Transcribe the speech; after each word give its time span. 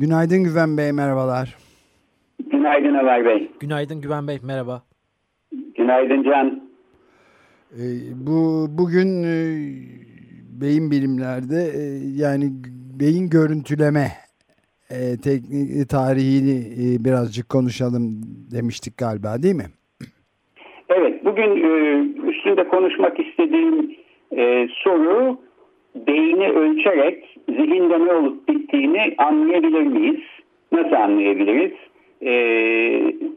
Günaydın 0.00 0.44
Güven 0.44 0.76
Bey, 0.76 0.92
merhabalar. 0.92 1.56
Günaydın 2.50 2.94
Ömer 2.94 3.24
Bey. 3.24 3.50
Günaydın 3.60 4.00
Güven 4.00 4.28
Bey, 4.28 4.38
merhaba. 4.42 4.82
Günaydın 5.76 6.22
Can. 6.22 6.62
Ee, 7.72 7.82
bu 8.26 8.66
Bugün 8.78 9.22
e, 9.22 9.36
beyin 10.60 10.90
bilimlerde 10.90 11.56
e, 11.56 11.82
yani 12.16 12.44
beyin 13.00 13.30
görüntüleme 13.30 14.06
e, 14.90 14.98
teknik 15.24 15.88
tarihini 15.88 16.58
e, 16.58 17.04
birazcık 17.04 17.48
konuşalım 17.48 18.02
demiştik 18.52 18.96
galiba 18.98 19.42
değil 19.42 19.54
mi? 19.54 19.68
Evet, 20.88 21.24
bugün 21.24 21.50
e, 21.50 22.00
üstünde 22.30 22.68
konuşmak 22.68 23.20
istediğim 23.20 23.90
e, 24.36 24.68
soru 24.84 25.47
beyni 26.06 26.48
ölçerek 26.48 27.38
zihinde 27.48 28.04
ne 28.04 28.12
olup 28.12 28.48
bittiğini 28.48 29.14
anlayabilir 29.18 29.82
miyiz? 29.82 30.20
Nasıl 30.72 30.92
anlayabiliriz? 30.92 31.72
E, 32.22 32.32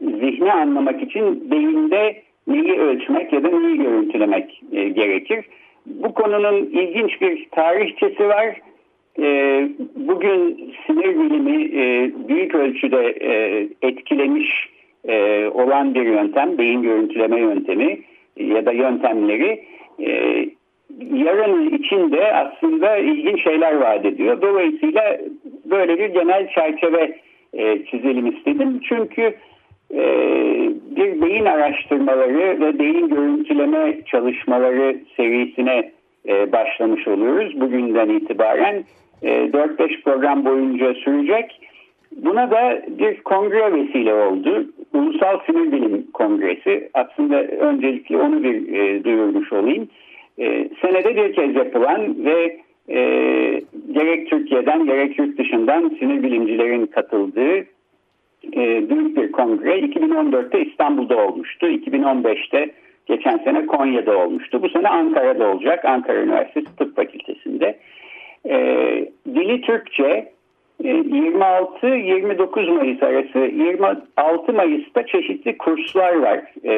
zihni 0.00 0.52
anlamak 0.52 1.02
için 1.02 1.50
beyinde 1.50 2.22
neyi 2.46 2.72
ölçmek 2.72 3.32
ya 3.32 3.42
da 3.42 3.48
neyi 3.48 3.76
görüntülemek 3.76 4.62
e, 4.72 4.88
gerekir? 4.88 5.44
Bu 5.86 6.14
konunun 6.14 6.56
ilginç 6.56 7.20
bir 7.20 7.48
tarihçesi 7.50 8.28
var. 8.28 8.60
E, 9.18 9.68
bugün 9.96 10.72
sinir 10.86 11.18
bilimi 11.20 11.64
e, 11.64 12.10
büyük 12.28 12.54
ölçüde 12.54 13.14
e, 13.20 13.66
etkilemiş 13.82 14.68
e, 15.08 15.46
olan 15.54 15.94
bir 15.94 16.02
yöntem, 16.02 16.58
beyin 16.58 16.82
görüntüleme 16.82 17.40
yöntemi 17.40 18.00
ya 18.36 18.66
da 18.66 18.72
yöntemleri 18.72 19.64
e, 20.00 20.46
yarın 21.14 21.70
içinde 21.70 22.32
aslında 22.32 22.96
ilginç 22.96 23.42
şeyler 23.42 23.74
vaat 23.74 24.04
ediyor. 24.04 24.42
Dolayısıyla 24.42 25.18
böyle 25.64 25.98
bir 25.98 26.08
genel 26.08 26.48
çerçeve 26.48 27.18
e, 27.52 27.84
çizelim 27.84 28.26
istedim. 28.26 28.80
Çünkü 28.88 29.34
e, 29.94 30.04
bir 30.96 31.22
beyin 31.22 31.44
araştırmaları 31.44 32.60
ve 32.60 32.78
beyin 32.78 33.08
görüntüleme 33.08 33.98
çalışmaları 34.06 34.96
serisine 35.16 35.92
e, 36.28 36.52
başlamış 36.52 37.08
oluyoruz. 37.08 37.60
Bugünden 37.60 38.08
itibaren 38.08 38.84
e, 39.22 39.28
4-5 39.28 40.02
program 40.02 40.44
boyunca 40.44 40.94
sürecek. 40.94 41.60
Buna 42.16 42.50
da 42.50 42.82
bir 42.88 43.22
kongre 43.22 43.74
vesile 43.74 44.14
oldu. 44.14 44.66
Ulusal 44.94 45.38
Sinir 45.46 45.72
Bilim 45.72 46.06
Kongresi. 46.12 46.90
Aslında 46.94 47.42
öncelikle 47.42 48.18
onu 48.18 48.42
bir 48.42 48.72
e, 48.72 49.04
duyurmuş 49.04 49.52
olayım. 49.52 49.88
E, 50.38 50.68
senede 50.82 51.16
bir 51.16 51.32
kez 51.32 51.56
yapılan 51.56 52.24
ve 52.24 52.60
e, 52.88 53.00
gerek 53.92 54.30
Türkiye'den 54.30 54.86
gerek 54.86 55.18
yurt 55.18 55.38
dışından 55.38 55.96
sinir 55.98 56.22
bilimcilerin 56.22 56.86
katıldığı 56.86 57.56
e, 58.56 58.90
büyük 58.90 59.16
bir 59.16 59.32
kongre 59.32 59.78
2014'te 59.78 60.64
İstanbul'da 60.64 61.26
olmuştu. 61.26 61.66
2015'te 61.66 62.70
geçen 63.06 63.38
sene 63.38 63.66
Konya'da 63.66 64.18
olmuştu. 64.18 64.62
Bu 64.62 64.68
sene 64.68 64.88
Ankara'da 64.88 65.48
olacak. 65.48 65.84
Ankara 65.84 66.22
Üniversitesi 66.22 66.76
Tıp 66.76 66.96
Fakültesi'nde. 66.96 67.78
E, 68.48 68.56
dili 69.34 69.60
Türkçe, 69.60 70.32
26-29 70.82 72.70
Mayıs 72.70 73.02
arası 73.02 73.38
26 73.38 74.52
Mayıs'ta 74.52 75.06
çeşitli 75.06 75.58
kurslar 75.58 76.16
var 76.16 76.40
e, 76.64 76.72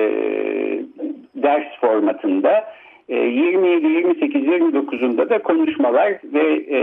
ders 1.35 1.81
formatında. 1.81 2.65
E, 3.09 3.17
27, 3.17 3.87
28, 3.87 4.43
29'unda 4.43 5.31
da 5.31 5.39
konuşmalar 5.39 6.13
ve 6.25 6.53
e, 6.77 6.79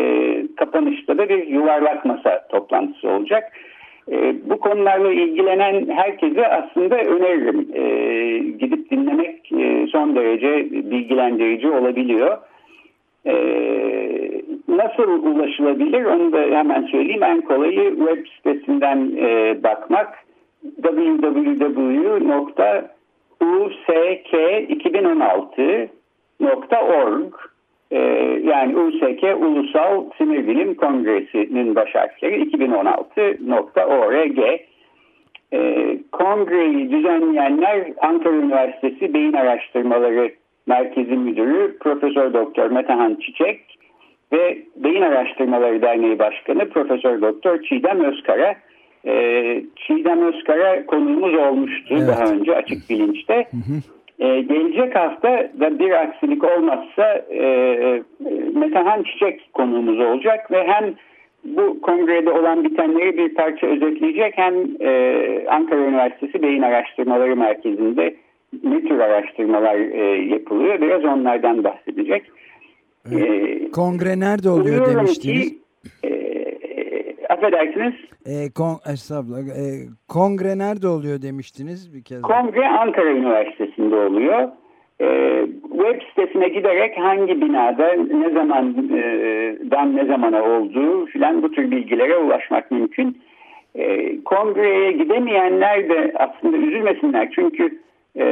kapanışta 0.56 1.18
da 1.18 1.30
bir 1.30 1.48
yuvarlak 1.48 2.06
masa 2.06 2.48
toplantısı 2.48 3.10
olacak. 3.10 3.54
E, 4.12 4.36
bu 4.50 4.60
konularla 4.60 5.12
ilgilenen 5.12 5.90
herkese 5.90 6.48
aslında 6.48 6.98
öneririm. 6.98 7.68
E, 7.74 7.84
gidip 8.60 8.92
dinlemek 8.92 9.52
e, 9.52 9.88
son 9.88 10.16
derece 10.16 10.72
bilgilendirici 10.72 11.70
olabiliyor. 11.70 12.38
E, 13.26 13.34
nasıl 14.68 15.24
ulaşılabilir 15.24 16.06
onu 16.06 16.34
da 16.34 16.58
hemen 16.58 16.82
söyleyeyim. 16.82 17.24
En 17.24 17.42
kolayı 17.42 17.96
web 17.98 18.26
sitesinden 18.36 19.12
e, 19.18 19.56
bakmak 19.64 20.18
www.usk2016.org 26.42 27.34
e, 27.92 27.98
yani 28.44 28.78
USK 28.78 29.24
Ulusal 29.24 30.06
Sinir 30.18 30.48
Bilim 30.48 30.76
Kongresi'nin 30.76 31.76
baş 31.76 31.96
harfleri 31.96 32.44
2016.org 32.44 34.40
e, 35.54 35.98
kongreyi 36.12 36.92
düzenleyenler 36.92 37.88
Ankara 38.02 38.36
Üniversitesi 38.36 39.14
Beyin 39.14 39.34
Araştırmaları 39.34 40.32
Merkezi 40.68 41.16
Müdürü 41.16 41.78
Profesör 41.80 42.34
Doktor 42.34 42.72
Metehan 42.72 43.16
Çiçek 43.16 43.60
ve 44.32 44.58
Beyin 44.76 45.02
Araştırmaları 45.02 45.82
Derneği 45.82 46.20
Başkanı 46.20 46.70
Profesör 46.70 47.22
Doktor 47.22 47.62
Çiğdem 47.62 48.04
Özkara. 48.04 48.56
Ee, 49.06 49.64
Çiğdem 49.76 50.22
Özkara 50.22 50.86
konuğumuz 50.86 51.34
olmuştu 51.34 51.96
evet. 51.98 52.08
daha 52.08 52.24
önce 52.24 52.56
açık 52.56 52.90
bilinçte. 52.90 53.36
Hı 53.36 53.58
hı. 53.58 54.01
Ee, 54.22 54.42
gelecek 54.42 54.96
hafta 54.96 55.50
da 55.60 55.80
bir 55.80 55.92
aksilik 55.92 56.44
olmazsa 56.44 57.26
e, 57.34 58.04
Metehan 58.56 59.04
Çiçek 59.04 59.54
konuğumuz 59.54 60.00
olacak 60.00 60.52
ve 60.52 60.68
hem 60.68 60.94
bu 61.44 61.82
kongrede 61.82 62.32
olan 62.32 62.64
bitenleri 62.64 63.18
bir 63.18 63.34
parça 63.34 63.68
özetleyecek 63.68 64.34
hem 64.38 64.54
e, 64.80 65.46
Ankara 65.50 65.80
Üniversitesi 65.80 66.42
Beyin 66.42 66.62
Araştırmaları 66.62 67.36
Merkezi'nde 67.36 68.16
ne 68.64 68.82
tür 68.82 69.00
araştırmalar 69.00 69.76
e, 69.76 70.26
yapılıyor 70.26 70.82
biraz 70.82 71.06
onlardan 71.06 71.64
bahsedecek. 71.64 72.24
Ee, 73.12 73.72
Kongre 73.72 74.20
nerede 74.20 74.50
oluyor 74.50 74.96
demiştiniz? 74.96 75.50
Ki, 75.50 75.58
e, 76.04 76.21
affedersiniz. 77.42 77.94
E, 78.26 78.52
kon, 78.56 78.76
estağfurullah. 78.94 79.40
E, 79.40 79.66
kongre 80.10 80.58
nerede 80.58 80.88
oluyor 80.88 81.22
demiştiniz 81.22 81.94
bir 81.94 82.04
kez. 82.04 82.22
Kongre 82.22 82.68
Ankara 82.68 83.10
Üniversitesi'nde 83.10 83.96
oluyor. 83.96 84.50
E, 85.02 85.08
web 85.72 86.02
sitesine 86.10 86.48
giderek 86.48 86.98
hangi 86.98 87.42
binada 87.42 87.94
ne 87.94 88.30
zamandan 88.30 89.96
ne 89.96 90.06
zamana 90.06 90.44
olduğu 90.44 91.06
filan 91.06 91.44
bu 91.44 91.52
tür 91.52 91.72
bilgilere 91.72 92.18
ulaşmak 92.18 92.72
mümkün. 92.72 93.22
E, 93.76 94.16
kongreye 94.24 94.92
gidemeyenler 94.92 95.90
de 95.90 96.14
aslında 96.16 96.58
üzülmesinler 96.58 97.32
çünkü 97.36 97.82
ee, 98.16 98.24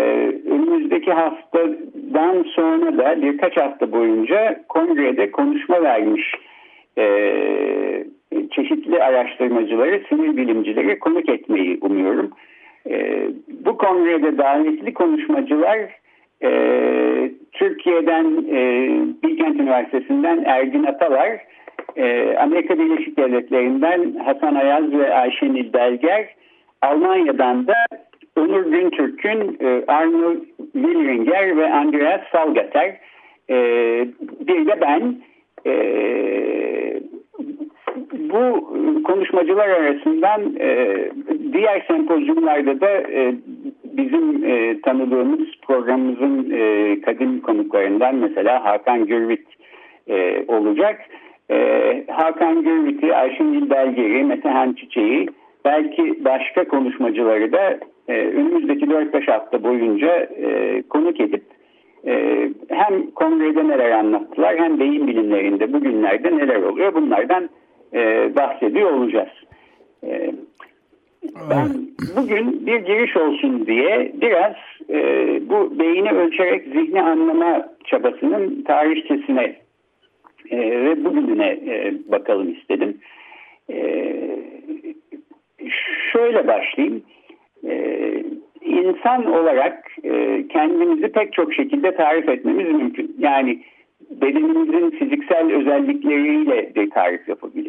önümüzdeki 0.45 1.11
haftadan 1.11 2.43
sonra 2.43 2.97
da 2.97 3.21
birkaç 3.21 3.57
hafta 3.57 3.91
boyunca 3.91 4.63
kongrede 4.69 5.31
konuşma 5.31 5.83
vermiş 5.83 6.35
e, 6.97 7.05
çeşitli 8.51 9.03
araştırmacıları, 9.03 10.01
sinir 10.09 10.37
bilimcileri 10.37 10.99
konuk 10.99 11.29
etmeyi 11.29 11.77
umuyorum. 11.81 12.31
E, 12.89 13.27
bu 13.65 13.77
kongrede 13.77 14.37
davetli 14.37 14.93
konuşmacılar 14.93 15.79
e, 16.43 16.51
Türkiye'den 17.51 18.25
e, 18.51 18.89
Bilkent 19.23 19.59
Üniversitesi'nden 19.59 20.43
Ergin 20.45 20.83
Atalar, 20.83 21.39
e, 21.95 22.35
Amerika 22.37 22.79
Birleşik 22.79 23.17
Devletleri'nden 23.17 24.13
Hasan 24.25 24.55
Ayaz 24.55 24.91
ve 24.91 25.13
Ayşenil 25.13 25.73
Belger, 25.73 26.29
Almanya'dan 26.81 27.67
da 27.67 27.75
Onur 28.37 28.71
Güntürk'ün 28.71 29.57
e, 29.61 29.83
Arno 29.87 30.35
Wilringer 30.73 31.57
ve 31.57 31.73
Andreas 31.73 32.21
Salgater 32.31 32.97
e, 33.49 33.55
bir 34.47 34.67
de 34.67 34.81
ben 34.81 35.15
e, 35.65 35.73
bu 38.29 38.69
konuşmacılar 39.03 39.69
arasından 39.69 40.55
e, 40.59 40.97
diğer 41.53 41.85
sempozyumlarda 41.87 42.81
da 42.81 42.89
e, 42.89 43.35
bizim 43.83 44.43
e, 44.45 44.81
tanıdığımız 44.81 45.47
programımızın 45.61 46.51
e, 46.51 47.01
kadim 47.01 47.41
konuklarından 47.41 48.15
mesela 48.15 48.65
Hakan 48.65 49.05
Gürvit 49.05 49.47
e, 50.07 50.43
olacak. 50.47 51.01
e, 51.51 52.03
Hakan 52.07 52.63
Gürvit'i, 52.63 53.15
Ayşin 53.15 53.69
Belgeri, 53.69 54.23
Metehan 54.23 54.73
Çiçeği 54.73 55.29
belki 55.65 56.25
başka 56.25 56.67
konuşmacıları 56.67 57.51
da 57.51 57.79
e, 58.07 58.13
önümüzdeki 58.13 58.85
4-5 58.85 59.31
hafta 59.31 59.63
boyunca 59.63 60.15
e, 60.15 60.81
konuk 60.89 61.19
edip 61.19 61.43
e, 62.07 62.49
hem 62.69 63.11
kongrede 63.11 63.67
neler 63.67 63.91
anlattılar 63.91 64.57
hem 64.57 64.79
beyin 64.79 65.07
bilimlerinde 65.07 65.73
bugünlerde 65.73 66.37
neler 66.37 66.61
oluyor 66.61 66.93
bunlardan 66.93 67.49
e, 67.93 68.35
bahsediyor 68.35 68.91
olacağız. 68.91 69.29
E, 70.03 70.31
ben 71.49 71.67
bugün 72.17 72.65
bir 72.65 72.79
giriş 72.79 73.17
olsun 73.17 73.65
diye 73.67 74.11
biraz 74.21 74.55
e, 74.89 74.99
bu 75.49 75.79
beyni 75.79 76.11
ölçerek 76.11 76.65
zihni 76.65 77.01
anlama 77.01 77.69
çabasının 77.85 78.63
tarihçesine 78.63 79.55
e, 80.51 80.57
ve 80.59 81.05
bugününe 81.05 81.47
e, 81.47 81.93
bakalım 82.11 82.53
istedim. 82.53 82.97
E, 83.69 84.15
şöyle 86.11 86.47
başlayayım. 86.47 87.01
E, 87.67 88.23
insan 88.61 89.25
olarak 89.25 89.91
e, 90.03 90.47
kendimizi 90.47 91.11
pek 91.11 91.33
çok 91.33 91.53
şekilde 91.53 91.95
tarif 91.95 92.29
etmemiz 92.29 92.67
mümkün. 92.67 93.15
Yani 93.19 93.63
bedenimizin 94.09 94.89
fiziksel 94.89 95.51
özellikleriyle 95.53 96.75
de 96.75 96.89
tarif 96.89 97.29
yapabiliriz. 97.29 97.68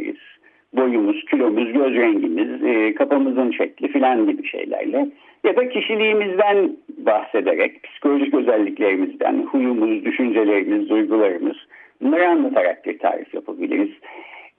Boyumuz, 0.73 1.25
kilomuz, 1.25 1.73
göz 1.73 1.95
rengimiz, 1.95 2.65
e, 2.65 2.95
kafamızın 2.95 3.51
şekli 3.51 3.89
filan 3.89 4.27
gibi 4.27 4.47
şeylerle. 4.47 5.09
Ya 5.45 5.57
da 5.57 5.69
kişiliğimizden 5.69 6.77
bahsederek, 6.99 7.83
psikolojik 7.83 8.35
özelliklerimizden, 8.35 9.43
huyumuz, 9.43 10.05
düşüncelerimiz, 10.05 10.89
duygularımız 10.89 11.57
bunları 12.03 12.29
anlatarak 12.29 12.87
bir 12.87 12.99
tarif 12.99 13.35
yapabiliriz. 13.35 13.91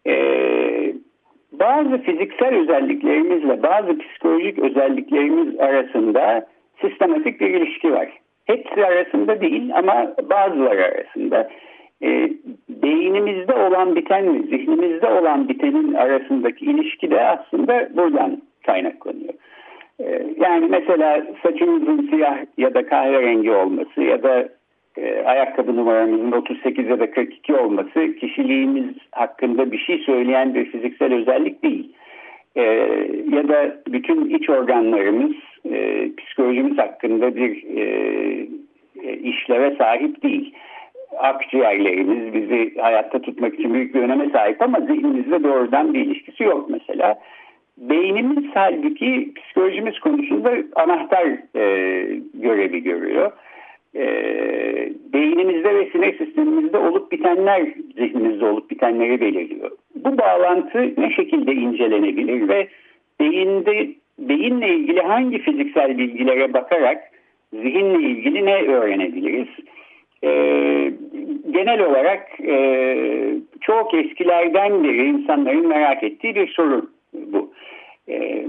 Ee, 0.08 0.94
bazı 1.52 1.98
fiziksel 1.98 2.56
özelliklerimizle 2.56 3.64
bazı 3.64 3.98
psikolojik 3.98 4.60
özelliklerimiz 4.60 5.60
arasında 5.60 6.48
sistematik 6.82 7.42
bir 7.42 7.50
ilişki 7.50 7.92
var. 7.92 8.10
Hepsi 8.46 8.86
arasında 8.86 9.42
değil 9.42 9.72
ama 9.76 10.14
bazıları 10.30 10.86
arasında. 10.86 11.50
E, 12.04 12.32
beynimizde 12.70 13.54
olan 13.54 13.96
biten 13.96 14.34
ve 14.34 14.40
zihnimizde 14.58 15.08
olan 15.08 15.50
bitenin 15.50 15.94
arasındaki 15.94 16.66
ilişki 16.66 17.12
de 17.12 17.22
aslında 17.22 17.90
buradan 17.98 18.42
kaynaklanıyor. 18.66 19.34
E, 20.00 20.26
yani 20.38 20.68
mesela 20.70 21.24
saçımızın 21.44 22.08
siyah 22.08 22.38
ya 22.58 22.74
da 22.74 22.86
kahverengi 22.86 23.52
olması 23.52 24.02
ya 24.02 24.24
da 24.24 24.50
e, 24.98 25.24
ayakkabı 25.26 25.76
numaramızın 25.76 26.32
38 26.32 26.88
ya 26.88 27.00
da 27.00 27.12
42 27.12 27.56
olması 27.56 28.16
kişiliğimiz 28.20 28.96
hakkında 29.12 29.72
bir 29.72 29.78
şey 29.78 29.98
söyleyen 29.98 30.54
bir 30.54 30.66
fiziksel 30.66 31.14
özellik 31.14 31.64
değil. 31.64 31.94
E, 32.56 32.64
ya 33.32 33.48
da 33.48 33.76
bütün 33.88 34.30
iç 34.30 34.50
organlarımız 34.50 35.36
e, 35.72 36.10
psikolojimiz 36.18 36.78
hakkında 36.78 37.36
bir 37.36 37.64
e, 37.78 37.82
e, 39.04 39.14
işleve 39.18 39.76
sahip 39.76 40.24
değil. 40.24 40.54
Akciğerlerimiz 41.18 42.34
bizi 42.34 42.78
hayatta 42.78 43.22
tutmak 43.22 43.54
için 43.54 43.74
büyük 43.74 43.96
bir 43.96 44.02
öneme 44.02 44.30
sahip 44.30 44.62
ama 44.62 44.80
zihnimizle 44.80 45.44
doğrudan 45.44 45.94
bir 45.94 46.00
ilişkisi 46.00 46.44
yok 46.44 46.70
mesela. 46.70 47.20
Beynimiz 47.78 48.46
halbuki 48.54 49.34
psikolojimiz 49.36 50.00
konusunda 50.00 50.54
anahtar 50.76 51.28
e, 51.56 52.20
görevi 52.34 52.84
görüyor 52.84 53.32
e, 53.96 54.04
beynimizde 55.14 55.76
ve 55.76 55.90
sinir 55.90 56.18
sistemimizde 56.18 56.78
olup 56.78 57.12
bitenler 57.12 57.68
zihnimizde 57.96 58.46
olup 58.46 58.70
bitenleri 58.70 59.22
belirliyor. 59.22 59.72
Bu 59.96 60.18
bağlantı 60.18 60.94
ne 60.98 61.12
şekilde 61.12 61.54
incelenebilir 61.54 62.50
ve 62.50 62.68
beyinde 63.20 63.90
beyinle 64.20 64.70
ilgili 64.70 65.02
hangi 65.02 65.40
fiziksel 65.40 65.98
bilgilere 65.98 66.54
bakarak 66.54 67.04
zihinle 67.54 68.10
ilgili 68.10 68.46
ne 68.46 68.64
öğrenebiliriz? 68.64 69.48
E, 70.24 70.30
genel 71.52 71.82
olarak 71.82 72.28
e, 72.40 73.36
çok 73.62 73.94
eskilerden 73.94 74.84
beri 74.84 75.06
insanların 75.06 75.68
merak 75.68 76.04
ettiği 76.04 76.36
bir 76.36 76.48
soru 76.48 76.90
bu. 77.14 77.54
E, 78.10 78.48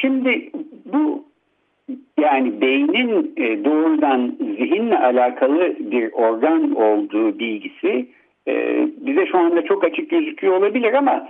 şimdi 0.00 0.50
bu 0.84 1.24
yani 2.20 2.60
beynin 2.60 3.32
e, 3.36 3.64
doğrudan 3.64 4.36
zihinle 4.40 4.98
alakalı 4.98 5.76
bir 5.78 6.12
organ 6.12 6.74
olduğu 6.74 7.38
bilgisi 7.38 8.06
e, 8.48 8.86
bize 8.96 9.26
şu 9.26 9.38
anda 9.38 9.62
çok 9.62 9.84
açık 9.84 10.10
gözüküyor 10.10 10.56
olabilir 10.56 10.92
ama 10.92 11.28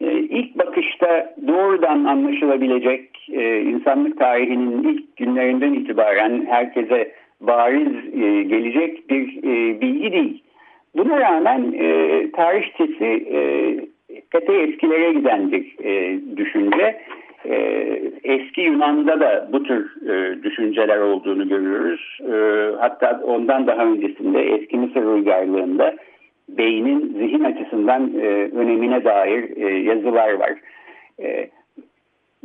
e, 0.00 0.18
ilk 0.18 0.58
bakışta 0.58 1.34
doğrudan 1.46 2.04
anlaşılabilecek 2.04 3.10
insanlık 3.64 4.18
tarihinin 4.18 4.82
ilk 4.82 5.16
günlerinden 5.16 5.72
itibaren 5.72 6.46
herkese 6.46 7.12
bariz 7.40 8.10
gelecek 8.48 9.10
bir 9.10 9.42
bilgi 9.80 10.12
değil. 10.12 10.42
Buna 10.96 11.20
rağmen 11.20 11.72
tarihçesi 12.32 13.26
epey 14.34 14.64
eskilere 14.64 15.12
giden 15.12 15.52
bir 15.52 15.76
düşünce 16.36 17.00
ee, 17.46 18.02
eski 18.24 18.60
Yunan'da 18.60 19.20
da 19.20 19.48
bu 19.52 19.62
tür 19.62 20.08
e, 20.08 20.42
düşünceler 20.42 20.98
olduğunu 20.98 21.48
görüyoruz. 21.48 22.18
E, 22.20 22.34
hatta 22.78 23.20
ondan 23.24 23.66
daha 23.66 23.84
öncesinde 23.84 24.42
eski 24.42 24.76
Mısır 24.76 25.04
uygarlığında 25.04 25.96
beynin 26.48 27.14
zihin 27.18 27.44
açısından 27.44 28.10
e, 28.20 28.26
önemine 28.56 29.04
dair 29.04 29.56
e, 29.56 29.78
yazılar 29.78 30.32
var. 30.32 30.52
E, 31.22 31.50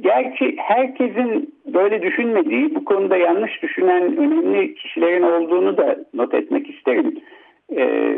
gerçi 0.01 0.55
herkesin 0.57 1.53
böyle 1.65 2.01
düşünmediği, 2.01 2.75
bu 2.75 2.85
konuda 2.85 3.17
yanlış 3.17 3.61
düşünen 3.63 4.17
önemli 4.17 4.75
kişilerin 4.75 5.23
olduğunu 5.23 5.77
da 5.77 5.97
not 6.13 6.33
etmek 6.33 6.69
isterim. 6.69 7.19
E, 7.75 8.15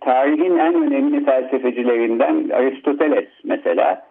tarihin 0.00 0.58
en 0.58 0.74
önemli 0.74 1.24
felsefecilerinden 1.24 2.48
Aristoteles 2.48 3.28
mesela 3.44 4.06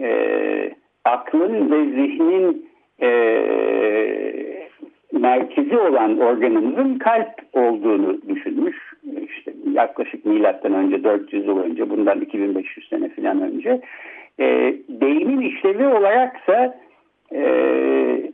e, 0.00 0.70
aklın 1.04 1.70
ve 1.70 1.84
zihnin 1.84 2.68
e, 3.02 3.08
merkezi 5.12 5.78
olan 5.78 6.18
organımızın 6.18 6.98
kalp 6.98 7.34
olduğunu 7.52 8.18
düşünmüş. 8.28 8.76
İşte 9.28 9.52
yaklaşık 9.72 10.26
milattan 10.26 10.74
önce 10.74 11.04
400 11.04 11.46
yıl 11.46 11.58
önce 11.58 11.90
bundan 11.90 12.20
2500 12.20 12.88
sene 12.88 13.08
falan 13.08 13.42
önce. 13.42 13.80
E, 14.40 14.74
beynin 14.88 15.40
işlevi 15.40 15.86
olaraksa 15.86 16.78
e, 17.32 17.42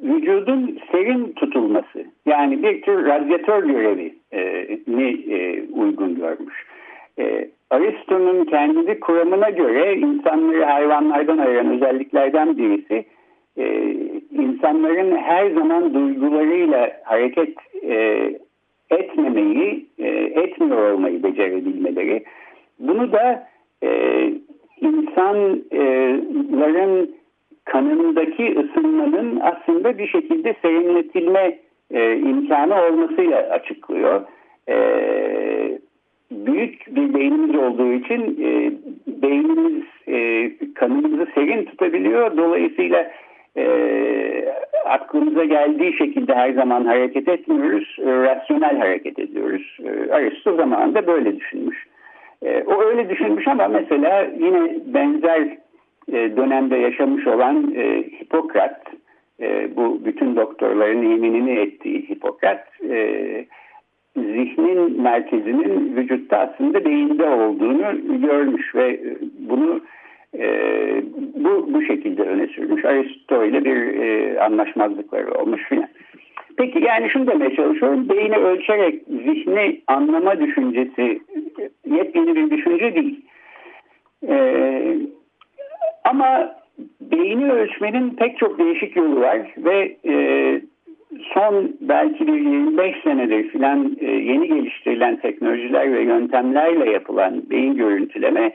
vücudun 0.03 0.79
serin 0.93 1.33
tutulması 1.33 2.05
yani 2.27 2.63
bir 2.63 2.83
tür 2.83 3.07
radyatör 3.07 3.65
görevini 3.65 4.15
e, 5.31 5.63
uygun 5.73 6.15
görmüş. 6.15 6.67
E, 7.19 7.49
Aristo'nun 7.71 8.45
kendi 8.45 9.01
kuramına 9.01 9.51
göre 9.51 9.97
insanları 9.97 10.65
hayvanlardan 10.65 11.39
ayıran 11.39 11.71
özelliklerden 11.71 12.59
birisi 12.59 13.05
e, 13.59 13.95
insanların 14.33 15.17
her 15.17 15.51
zaman 15.51 15.95
duygularıyla 15.95 16.93
hareket 17.05 17.55
e, 17.83 18.31
etmemeyi, 18.91 19.87
e, 19.99 20.09
etmiyor 20.43 20.93
olmayı 20.93 21.23
becerebilmeleri. 21.23 22.25
Bunu 22.79 23.13
da 23.13 23.49
e, 23.83 23.89
insanların 24.83 27.15
kanındaki 27.65 28.59
ısınmanın 28.59 29.41
aslında 29.41 29.99
bir 29.99 30.07
şekilde 30.07 30.55
serinletilme 30.63 31.59
e, 31.91 32.17
imkanı 32.17 32.85
olmasıyla 32.85 33.39
açıklıyor. 33.39 34.23
E, 34.69 34.77
büyük 36.31 36.97
bir 36.97 37.15
beynimiz 37.15 37.57
olduğu 37.57 37.93
için 37.93 38.39
e, 38.43 38.73
beynimiz 39.23 39.85
e, 40.09 40.51
kanımızı 40.75 41.27
serin 41.35 41.65
tutabiliyor. 41.65 42.37
Dolayısıyla 42.37 43.11
e, 43.57 43.65
aklımıza 44.85 45.45
geldiği 45.45 45.99
şekilde 45.99 46.35
her 46.35 46.53
zaman 46.53 46.85
hareket 46.85 47.29
etmiyoruz. 47.29 47.97
E, 48.01 48.07
rasyonel 48.07 48.79
hareket 48.79 49.19
ediyoruz. 49.19 49.79
E, 49.85 50.13
Aristo 50.13 50.57
zamanında 50.57 51.07
böyle 51.07 51.37
düşünmüş. 51.37 51.87
E, 52.43 52.63
o 52.67 52.83
öyle 52.83 53.09
düşünmüş 53.09 53.49
ama 53.49 53.69
mesela 53.69 54.29
yine 54.39 54.77
benzer 54.87 55.59
e, 56.13 56.37
dönemde 56.37 56.77
yaşamış 56.77 57.27
olan 57.27 57.75
e, 57.77 58.03
Hipokrat, 58.21 58.83
bu 59.77 60.05
bütün 60.05 60.37
doktorların 60.37 61.11
yeminini 61.11 61.51
ettiği 61.51 62.09
Hipokrat, 62.09 62.67
zihnin 64.17 65.03
merkezinin 65.03 65.97
vücutta 65.97 66.39
aslında 66.39 66.85
beyinde 66.85 67.25
olduğunu 67.25 68.21
görmüş 68.21 68.75
ve 68.75 69.01
bunu 69.39 69.81
bu, 71.35 71.75
bu 71.75 71.83
şekilde 71.83 72.23
öne 72.23 72.47
sürmüş. 72.47 72.85
Aristo 72.85 73.45
ile 73.45 73.65
bir 73.65 74.01
e, 74.01 74.41
anlaşmazlıkları 74.41 75.33
olmuş 75.33 75.63
filan. 75.69 75.89
Peki 76.59 76.85
yani 76.85 77.11
şunu 77.11 77.27
demeye 77.27 77.57
çalışıyorum. 77.57 78.09
Beyni 78.09 78.37
ölçerek 78.37 79.03
zihni 79.09 79.81
anlama 79.87 80.41
düşüncesi 80.41 81.21
yepyeni 81.87 82.37
bir 82.37 82.51
düşünce 82.51 82.95
değil. 82.95 83.21
Ee, 84.29 84.97
ama 86.05 86.55
beyni 87.01 87.53
ölçmenin 87.53 88.11
pek 88.11 88.39
çok 88.39 88.59
değişik 88.59 88.97
yolu 88.97 89.21
var 89.21 89.55
ve 89.59 89.97
e, 90.09 90.15
son 91.35 91.77
belki 91.81 92.27
bir 92.27 92.41
25 92.41 93.03
senedir 93.03 93.49
filan 93.49 93.97
e, 94.01 94.07
yeni 94.07 94.49
geliştirilen 94.49 95.17
teknolojiler 95.17 95.93
ve 95.93 96.03
yöntemlerle 96.03 96.91
yapılan 96.91 97.51
beyin 97.51 97.77
görüntüleme 97.77 98.53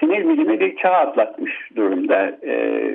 sinir 0.00 0.28
bilimi 0.28 0.60
bir 0.60 0.76
çağ 0.76 0.92
atlatmış 0.92 1.52
durumda. 1.76 2.38
E, 2.46 2.92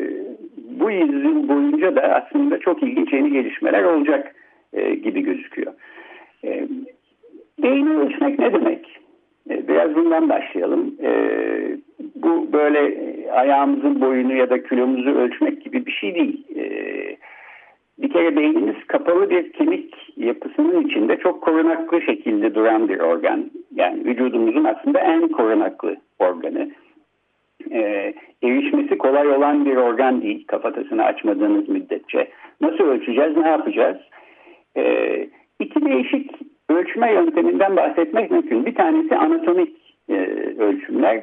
bu 0.80 0.92
yıl 0.92 1.48
boyunca 1.48 1.96
da 1.96 2.02
aslında 2.02 2.60
çok 2.60 2.84
ilginç 2.84 3.14
yeni 3.14 3.32
gelişmeler 3.32 3.84
olacak 3.84 4.36
e, 4.74 4.96
gibi 4.96 5.22
gözüküyor. 5.22 5.74
E, 6.44 6.68
beyni 7.64 7.98
ölçmek 7.98 8.40
ne 8.40 8.54
demek? 8.54 9.00
E, 9.50 9.68
biraz 9.68 9.96
bundan 9.96 10.30
başlayalım. 10.30 10.96
E, 11.04 11.12
bu 12.16 12.54
böyle 12.54 12.98
ayağımızın 13.32 14.02
boyunu 14.02 14.36
ya 14.36 14.50
da 14.50 14.64
kilomuzu 14.64 15.10
ölçmek 15.10 15.62
gibi 15.62 15.86
bir 15.86 15.92
şey 15.92 16.16
değil. 16.16 16.46
E, 16.56 16.62
bir 18.02 18.10
kere 18.10 18.36
beynimiz 18.36 18.76
kapalı 18.88 19.30
bir 19.30 19.54
kemik 19.54 19.96
yapısının 20.18 20.88
içinde 20.88 21.18
çok 21.18 21.42
korunaklı 21.42 22.02
şekilde 22.02 22.56
duran 22.56 22.90
bir 22.90 23.00
organ. 23.00 23.52
Yani 23.76 24.06
vücudumuzun 24.06 24.64
aslında 24.64 25.00
en 25.00 25.28
korunaklı 25.28 25.96
organı. 26.20 26.72
E, 27.72 28.14
erişmesi 28.44 28.98
kolay 28.98 29.28
olan 29.28 29.66
bir 29.66 29.76
organ 29.76 30.22
değil 30.22 30.48
kafatasını 30.48 31.04
açmadığınız 31.04 31.70
müddetçe. 31.70 32.28
Nasıl 32.62 32.84
ölçeceğiz, 32.84 33.38
ne 33.38 33.48
yapacağız? 33.48 33.98
E, 34.78 34.84
iki 35.60 35.86
değişik 35.86 36.32
ölçme 36.70 37.14
yönteminden 37.14 37.76
bahsetmek 37.76 38.32
mümkün. 38.32 38.66
Bir 38.66 38.76
tanesi 38.76 39.16
anatomik 39.16 39.78
e, 40.10 40.16
ölçümler, 40.58 41.22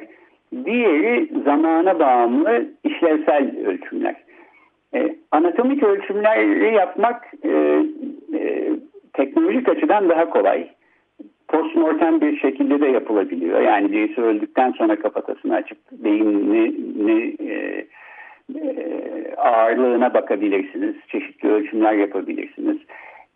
diğeri 0.65 1.29
zamana 1.45 1.99
bağımlı 1.99 2.65
işlevsel 2.83 3.55
ölçümler. 3.65 4.15
E, 4.93 5.15
anatomik 5.31 5.83
ölçümleri 5.83 6.75
yapmak 6.75 7.33
e, 7.43 7.83
e, 8.33 8.69
teknolojik 9.13 9.69
açıdan 9.69 10.09
daha 10.09 10.29
kolay. 10.29 10.69
Postmortem 11.61 12.21
bir 12.21 12.37
şekilde 12.37 12.81
de 12.81 12.87
yapılabiliyor. 12.87 13.61
Yani 13.61 13.91
birisi 13.91 14.21
öldükten 14.21 14.71
sonra 14.71 14.99
kafatasını 14.99 15.55
açıp 15.55 15.77
beynini 15.91 17.35
e, 17.39 17.85
e, 18.55 19.35
ağırlığına 19.37 20.13
bakabilirsiniz. 20.13 20.95
Çeşitli 21.07 21.49
ölçümler 21.49 21.93
yapabilirsiniz. 21.93 22.77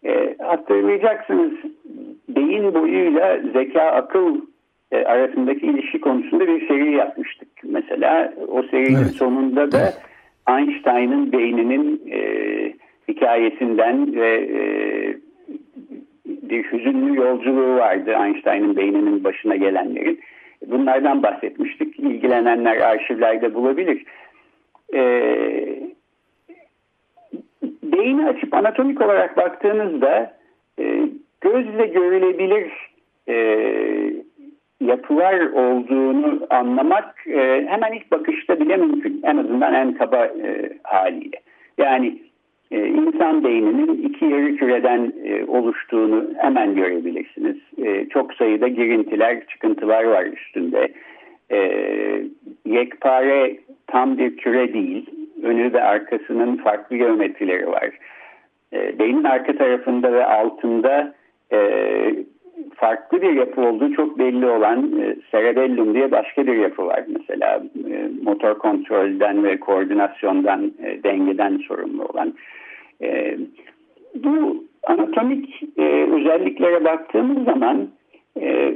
E, 0.05 0.35
hatırlayacaksınız 0.39 1.51
beyin 2.29 2.73
boyuyla 2.73 3.39
zeka 3.53 3.81
akıl 3.81 4.41
e, 4.91 4.97
arasındaki 4.97 5.65
ilişki 5.65 6.01
konusunda 6.01 6.47
bir 6.47 6.67
seri 6.67 6.91
yapmıştık. 6.91 7.49
Mesela 7.63 8.33
o 8.47 8.63
serinin 8.63 8.95
evet. 8.95 9.15
sonunda 9.15 9.71
da 9.71 9.79
evet 9.81 10.13
Einstein'ın 10.49 11.31
beyninin 11.31 12.01
e, 12.11 12.19
hikayesinden 13.07 14.15
ve 14.15 14.35
e, 14.35 14.61
bir 16.53 16.63
hüzünlü 16.71 17.15
yolculuğu 17.15 17.75
vardı 17.75 18.11
Einstein'ın 18.11 18.75
beyninin 18.75 19.23
başına 19.23 19.55
gelenlerin. 19.55 20.19
Bunlardan 20.65 21.23
bahsetmiştik. 21.23 21.99
İlgilenenler 21.99 22.77
arşivlerde 22.77 23.53
bulabilir. 23.53 24.05
E, 24.93 25.01
beyni 27.83 28.25
açıp 28.25 28.53
anatomik 28.53 29.01
olarak 29.01 29.37
baktığınızda 29.37 30.33
e, 30.79 31.09
gözle 31.41 31.87
görülebilir 31.87 32.71
e, 33.27 33.35
yapılar 34.81 35.39
olduğunu 35.39 36.47
anlamak 36.49 37.27
e, 37.27 37.65
hemen 37.69 37.91
ilk 37.91 38.11
bakışta 38.11 38.59
bile 38.59 38.77
mümkün. 38.77 39.21
En 39.23 39.37
azından 39.37 39.73
en 39.73 39.93
kaba 39.93 40.25
e, 40.25 40.69
haliyle. 40.83 41.37
Yani 41.77 42.17
insan 42.77 43.43
beyninin 43.43 44.09
iki 44.09 44.25
yarı 44.25 44.55
küreden 44.55 45.13
e, 45.23 45.45
oluştuğunu 45.45 46.29
hemen 46.37 46.75
görebilirsiniz. 46.75 47.57
E, 47.77 48.09
çok 48.09 48.33
sayıda 48.33 48.67
girintiler, 48.67 49.47
çıkıntılar 49.47 50.03
var 50.03 50.25
üstünde. 50.25 50.87
E, 51.51 51.59
yekpare 52.65 53.57
tam 53.87 54.17
bir 54.17 54.37
küre 54.37 54.73
değil. 54.73 55.09
Önü 55.43 55.73
ve 55.73 55.83
arkasının 55.83 56.55
farklı 56.55 56.97
geometrileri 56.97 57.67
var. 57.67 57.89
E, 58.73 58.99
beynin 58.99 59.23
arka 59.23 59.57
tarafında 59.57 60.13
ve 60.13 60.25
altında 60.25 61.13
e, 61.51 61.59
farklı 62.75 63.21
bir 63.21 63.33
yapı 63.33 63.61
olduğu 63.61 63.93
çok 63.93 64.19
belli 64.19 64.45
olan 64.45 64.99
e, 64.99 65.15
cerebellum 65.31 65.93
diye 65.93 66.11
başka 66.11 66.47
bir 66.47 66.55
yapı 66.55 66.85
var. 66.85 67.03
Mesela 67.07 67.63
e, 67.89 68.09
motor 68.23 68.57
kontrolden 68.57 69.43
ve 69.43 69.59
koordinasyondan, 69.59 70.71
e, 70.83 71.03
dengeden 71.03 71.57
sorumlu 71.57 72.05
olan. 72.05 72.33
E, 73.01 73.37
bu 74.15 74.63
anatomik 74.83 75.63
e, 75.77 75.83
özelliklere 76.11 76.83
baktığımız 76.83 77.45
zaman 77.45 77.87
e, 78.41 78.73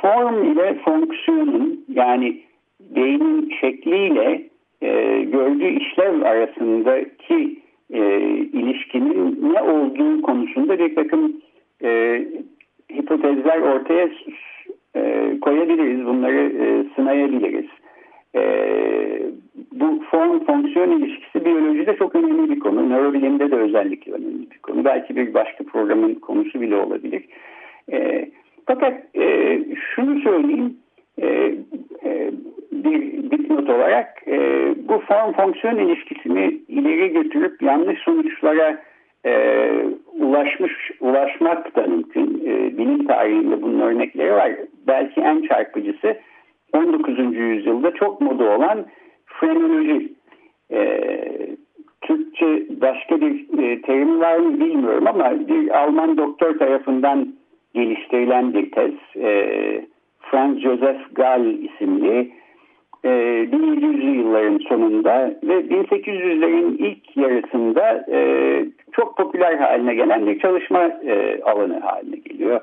form 0.00 0.52
ile 0.52 0.74
fonksiyonun 0.84 1.84
yani 1.94 2.40
beynin 2.80 3.50
şekliyle 3.60 4.42
e, 4.82 5.22
gördüğü 5.22 5.68
işlev 5.68 6.22
arasındaki 6.22 7.58
e, 7.92 8.20
ilişkinin 8.52 9.52
ne 9.52 9.62
olduğu 9.62 10.22
konusunda 10.22 10.78
bir 10.78 10.94
takım 10.94 11.36
e, 11.82 12.22
hipotezler 12.92 13.60
ortaya 13.60 14.08
e, 14.96 15.32
koyabiliriz. 15.40 16.06
Bunları 16.06 16.52
e, 16.62 16.84
sınayabiliriz. 16.94 17.66
E, 18.34 18.42
bu 19.72 20.02
form 20.10 20.44
fonksiyon 20.44 20.90
ilişkisi 20.90 21.44
biyolojide 21.44 21.96
çok 21.96 22.14
önemli 22.14 22.50
bir 22.50 22.60
konu. 22.60 22.90
Nörobilimde 22.90 23.50
de 23.50 23.56
özellikle 23.56 24.12
önemli 24.12 24.50
bir 24.50 24.58
konu. 24.58 24.84
Belki 24.84 25.16
bir 25.16 25.34
başka 25.34 25.64
programın 25.64 26.14
konusu 26.14 26.60
bile 26.60 26.76
olabilir. 26.76 27.24
E, 27.92 28.28
fakat 28.66 29.16
e, 29.16 29.58
şunu 29.94 30.20
söyleyeyim. 30.20 30.76
E, 31.22 31.26
e, 32.04 32.30
bir 32.72 33.30
dipnot 33.30 33.70
olarak 33.70 34.22
e, 34.26 34.38
bu 34.88 34.98
form 34.98 35.32
fonksiyon 35.32 35.78
ilişkisini 35.78 36.60
ileri 36.68 37.08
götürüp 37.08 37.62
yanlış 37.62 37.98
sonuçlara 37.98 38.82
e, 39.26 39.32
ulaşmış 40.12 40.90
ulaşmak 41.00 41.76
da 41.76 41.86
mümkün. 41.86 42.42
E, 42.46 42.78
bilim 42.78 43.06
tarihinde 43.06 43.62
bunun 43.62 43.80
örnekleri 43.80 44.32
var. 44.32 44.52
Belki 44.86 45.20
en 45.20 45.42
çarpıcısı 45.42 46.16
19. 46.72 47.18
yüzyılda 47.36 47.94
çok 47.94 48.20
moda 48.20 48.44
olan 48.44 48.86
frenoloji. 49.26 50.12
E, 50.70 51.00
Türkçe 52.00 52.66
başka 52.80 53.20
bir 53.20 53.58
e, 53.58 53.82
terim 53.82 54.20
var 54.20 54.36
mı 54.36 54.60
bilmiyorum 54.60 55.06
ama 55.06 55.48
bir 55.48 55.82
Alman 55.82 56.16
doktor 56.16 56.58
tarafından 56.58 57.34
geliştirilen 57.74 58.54
bir 58.54 58.70
tez. 58.70 58.92
E, 59.16 59.84
Franz 60.20 60.60
Joseph 60.60 61.14
Gall 61.14 61.44
isimli 61.44 62.32
1700'lü 63.04 64.10
e, 64.10 64.16
yılların 64.16 64.58
sonunda 64.58 65.34
ve 65.42 65.60
1800'lerin 65.60 66.76
ilk 66.78 67.16
yarısında 67.16 68.04
e, 68.10 68.18
çok 68.92 69.16
popüler 69.16 69.54
haline 69.54 69.94
gelen 69.94 70.26
bir 70.26 70.38
çalışma 70.38 70.82
e, 70.82 71.40
alanı 71.42 71.80
haline 71.80 72.16
geliyor. 72.16 72.60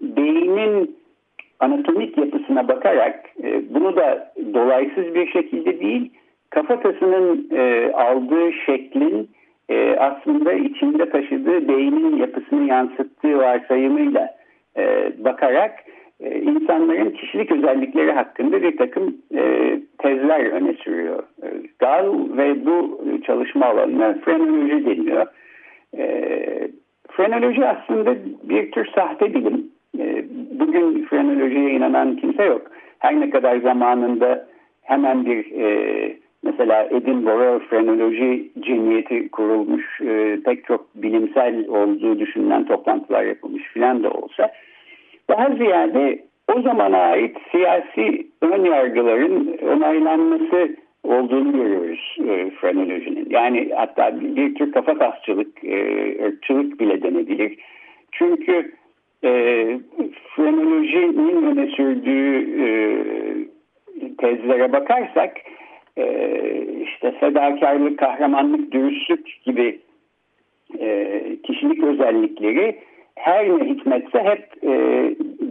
Beynin 0.00 0.96
anatomik 1.62 2.18
yapısına 2.18 2.68
bakarak 2.68 3.30
bunu 3.70 3.96
da 3.96 4.32
dolaysız 4.54 5.14
bir 5.14 5.26
şekilde 5.26 5.80
değil 5.80 6.12
kafatasının 6.50 7.50
aldığı 7.94 8.52
şeklin 8.52 9.30
aslında 9.98 10.52
içinde 10.52 11.10
taşıdığı 11.10 11.68
beynin 11.68 12.16
yapısını 12.16 12.68
yansıttığı 12.68 13.38
varsayımıyla 13.38 14.36
bakarak 15.18 15.72
e, 16.22 16.40
insanların 16.40 17.10
kişilik 17.10 17.52
özellikleri 17.52 18.12
hakkında 18.12 18.62
bir 18.62 18.76
takım 18.76 19.16
e, 19.34 19.72
tezler 19.98 20.44
öne 20.44 20.72
sürüyor. 20.72 21.22
E, 21.42 21.46
Gal 21.78 22.14
ve 22.36 22.66
bu 22.66 23.04
çalışma 23.26 23.66
alanına 23.66 24.14
frenoloji 24.24 24.86
deniyor. 24.86 25.26
E, 25.98 26.68
frenoloji 27.10 27.66
aslında 27.66 28.16
bir 28.42 28.72
tür 28.72 28.86
sahte 28.94 29.34
bilim. 29.34 29.61
Bugün 30.72 31.04
frenolojiye 31.04 31.70
inanan 31.70 32.16
kimse 32.16 32.44
yok. 32.44 32.62
Her 32.98 33.20
ne 33.20 33.30
kadar 33.30 33.56
zamanında 33.56 34.48
hemen 34.82 35.26
bir 35.26 35.52
e, 35.52 36.16
mesela 36.42 36.88
Edinburgh 36.90 37.62
Frenoloji 37.70 38.50
Cemiyeti 38.60 39.28
kurulmuş, 39.28 40.00
e, 40.00 40.38
pek 40.44 40.64
çok 40.64 40.94
bilimsel 40.94 41.68
olduğu 41.68 42.18
düşünülen 42.18 42.64
toplantılar 42.64 43.24
yapılmış 43.24 43.62
filan 43.62 44.02
da 44.02 44.10
olsa 44.10 44.52
daha 45.28 45.50
ziyade 45.50 46.18
o 46.56 46.62
zamana 46.62 46.98
ait 46.98 47.36
siyasi 47.50 48.26
ön 48.42 48.64
yargıların 48.64 49.58
onaylanması 49.58 50.76
olduğunu 51.04 51.52
görüyoruz 51.52 52.16
e, 52.28 52.50
frenolojinin. 52.50 53.26
Yani 53.30 53.70
hatta 53.76 54.20
bir 54.20 54.54
tür 54.54 54.72
kafa 54.72 54.98
tasçılık, 54.98 55.64
e, 55.64 55.78
ırkçılık 56.26 56.80
bile 56.80 57.02
denebilir. 57.02 57.58
Çünkü 58.12 58.72
e, 59.24 59.30
frenolojinin 60.36 61.42
öne 61.42 61.66
sürdüğü 61.66 62.60
e, 62.62 62.68
tezlere 64.18 64.72
bakarsak 64.72 65.36
e, 65.96 66.06
işte 66.82 67.12
fedakarlık, 67.20 67.98
kahramanlık, 67.98 68.72
dürüstlük 68.72 69.42
gibi 69.44 69.80
e, 70.78 71.20
kişilik 71.42 71.84
özellikleri 71.84 72.78
her 73.14 73.48
ne 73.48 73.64
hikmetse 73.64 74.18
hep 74.18 74.64
e, 74.64 74.70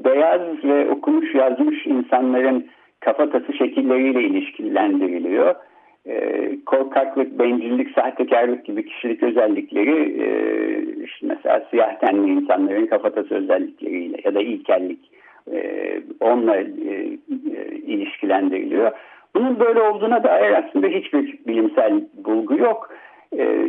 beyaz 0.06 0.63
ve 0.63 0.90
okumuş 0.90 1.36
yazmış 1.36 1.86
insanların 1.86 2.68
kafatası 3.00 3.54
şekilleriyle 3.54 4.24
ilişkilendiriliyor. 4.24 5.56
E, 6.08 6.48
korkaklık, 6.65 7.39
bencillik, 7.39 7.91
sahtekarlık 7.91 8.65
gibi 8.65 8.86
kişilik 8.86 9.24
özellikleri 9.24 10.24
e, 10.24 10.27
işte 11.03 11.27
mesela 11.27 11.67
siyah 11.70 12.00
tenli 12.00 12.31
insanların 12.31 12.86
kafatası 12.86 13.36
özellikleriyle 13.36 14.17
ya 14.24 14.36
da 14.36 14.41
ilkellik 14.41 15.00
e, 15.53 16.01
onunla 16.20 16.58
e, 16.58 16.63
e, 16.63 17.75
ilişkilendiriliyor. 17.75 18.91
Bunun 19.36 19.60
böyle 19.60 19.81
olduğuna 19.81 20.24
dair 20.24 20.51
aslında 20.51 20.88
hiçbir 20.88 21.39
bilimsel 21.48 22.01
bulgu 22.25 22.58
yok. 22.58 22.93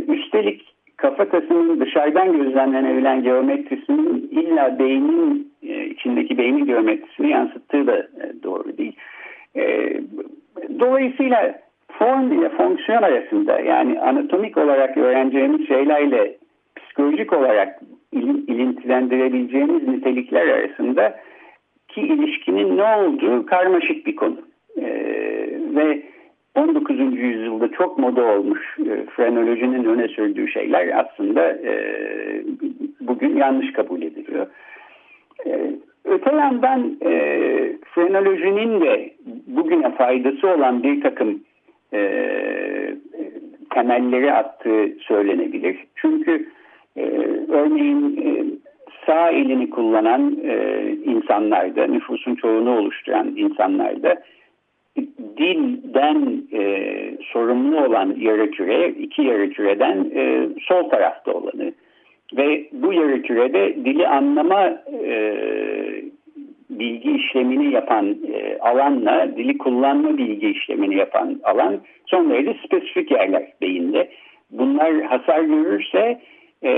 Üstelik 0.09 0.75
kafatasının 0.97 1.81
dışarıdan 1.81 2.33
gözlemlenebilen 2.33 3.23
geometrisinin 3.23 4.29
illa 4.31 4.79
beynin 4.79 5.53
içindeki 5.91 6.39
beynin 6.39 6.67
geometrisini 6.67 7.31
yansıttığı 7.31 7.87
da 7.87 8.09
doğru 8.43 8.79
değil. 8.79 8.97
Dolayısıyla 10.81 11.55
form 11.99 12.33
ile 12.33 12.49
fonksiyon 12.49 13.03
arasında 13.03 13.61
yani 13.61 14.01
anatomik 14.01 14.59
olarak 14.59 14.97
öğreneceğimiz 14.97 15.69
şeylerle 15.69 16.37
psikolojik 16.77 17.33
olarak 17.33 17.81
il, 18.13 18.49
ilintilendirebileceğimiz 18.49 19.89
nitelikler 19.89 20.49
arasında 20.49 21.21
ki 21.89 22.01
ilişkinin 22.01 22.77
ne 22.77 22.85
olduğu 22.85 23.47
karmaşık 23.47 24.07
bir 24.07 24.17
konu. 24.17 24.37
Ee, 24.79 25.49
ve 25.75 26.03
19. 26.55 26.99
yüzyılda 26.99 27.69
çok 27.69 27.99
moda 27.99 28.25
olmuş 28.25 28.77
e, 28.79 29.07
frenolojinin 29.17 29.85
öne 29.85 30.09
sürdüğü 30.09 30.49
şeyler 30.49 31.05
aslında 31.05 31.51
e, 31.51 31.75
bugün 33.01 33.37
yanlış 33.37 33.73
kabul 33.73 34.03
ediliyor. 34.03 34.47
E, 35.47 35.73
öte 36.05 36.37
yandan 36.37 36.97
e, 37.05 37.11
frenolojinin 37.95 38.81
de 38.81 39.13
bugüne 39.47 39.91
faydası 39.91 40.49
olan 40.49 40.83
bir 40.83 41.01
takım 41.01 41.41
e, 41.93 42.03
temelleri 43.71 44.33
attığı 44.33 44.93
söylenebilir. 45.01 45.77
Çünkü 45.95 46.49
e, 46.97 47.03
örneğin 47.49 48.17
e, 48.17 48.45
sağ 49.07 49.31
elini 49.31 49.71
kullanan 49.71 50.39
e, 50.45 50.83
insanlarda, 51.05 51.87
nüfusun 51.87 52.35
çoğunu 52.35 52.79
oluşturan 52.79 53.33
insanlarda 53.37 54.23
dilden 55.37 56.43
e, 56.53 56.93
sorumlu 57.33 57.85
olan 57.85 58.15
yarı 58.19 58.51
küre, 58.51 58.89
iki 58.89 59.23
yarı 59.23 59.51
küreden 59.51 60.11
e, 60.15 60.49
sol 60.61 60.89
tarafta 60.89 61.33
olanı 61.33 61.73
ve 62.37 62.69
bu 62.73 62.93
yarı 62.93 63.23
kürede 63.23 63.75
dili 63.85 64.09
anlama 64.09 64.83
e, 65.05 65.35
bilgi 66.79 67.13
işlemini 67.13 67.75
yapan 67.75 68.17
e, 68.35 68.59
alanla 68.59 69.37
dili 69.37 69.59
kullanma 69.59 70.19
bilgi 70.19 70.49
işlemini 70.49 70.97
yapan 70.97 71.41
alan 71.45 71.81
son 72.07 72.31
derece 72.31 72.55
spesifik 72.67 73.11
yerler 73.11 73.53
beyinde. 73.61 74.09
Bunlar 74.51 75.03
hasar 75.03 75.43
görürse 75.43 76.21
e, 76.63 76.71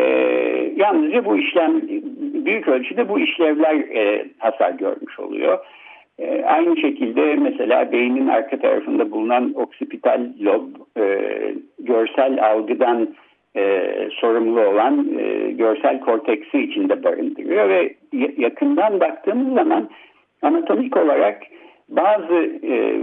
yalnızca 0.77 1.25
bu 1.25 1.39
işlem 1.39 1.83
büyük 2.45 2.69
ölçüde 2.69 3.09
bu 3.09 3.21
işlevler 3.21 3.75
e, 3.75 4.27
hasar 4.39 4.71
görmüş 4.71 5.19
oluyor. 5.19 5.59
E, 6.19 6.45
aynı 6.45 6.77
şekilde 6.77 7.35
mesela 7.35 7.93
beynin 7.93 8.29
arka 8.29 8.59
tarafında 8.59 9.11
bulunan 9.11 9.55
oksipital 9.57 10.21
lob 10.41 10.63
e, 10.99 11.05
görsel 11.79 12.51
algıdan 12.51 13.09
e, 13.57 13.93
sorumlu 14.21 14.61
olan 14.61 15.19
e, 15.19 15.51
görsel 15.51 16.01
korteksi 16.01 16.59
içinde 16.59 17.05
barındırıyor 17.05 17.69
ve 17.69 17.95
yakından 18.37 19.01
baktığımız 19.01 19.55
zaman 19.55 19.91
anatomik 20.43 20.97
olarak 20.97 21.43
bazı 21.89 22.35
e, 22.63 23.01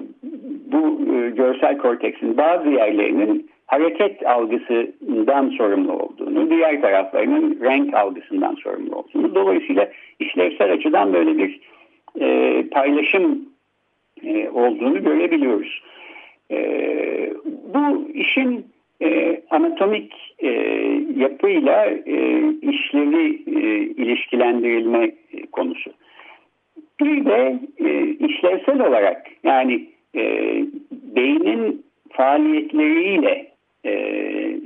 bu 0.72 1.02
e, 1.16 1.30
görsel 1.30 1.78
korteksin 1.78 2.38
bazı 2.38 2.70
yerlerinin 2.70 3.52
hareket 3.68 4.26
algısından 4.26 5.50
sorumlu 5.50 5.94
olduğunu, 5.94 6.50
diğer 6.50 6.82
taraflarının 6.82 7.60
renk 7.62 7.94
algısından 7.94 8.56
sorumlu 8.56 8.96
olduğunu. 8.96 9.36
Dolayısıyla 9.36 9.90
işlevsel 10.20 10.72
açıdan 10.72 11.14
böyle 11.14 11.38
bir 11.38 11.60
e, 12.20 12.64
paylaşım 12.70 13.50
e, 14.24 14.50
olduğunu 14.50 15.04
görebiliyoruz. 15.04 15.82
E, 16.52 16.60
bu 17.74 18.10
işin 18.14 18.66
e, 19.02 19.42
anatomik 19.50 20.14
e, 20.40 20.50
yapıyla 21.18 21.86
e, 21.86 22.50
işlevi 22.62 23.44
e, 23.48 23.80
ilişkilendirilme 23.80 25.12
konusu. 25.52 25.92
Bir 27.02 27.26
de 27.26 27.60
e, 27.80 28.04
işlevsel 28.04 28.82
olarak 28.82 29.28
yani 29.44 29.90
e, 30.16 30.24
beynin 30.92 31.86
faaliyetleriyle 32.10 33.52
e, 33.86 33.94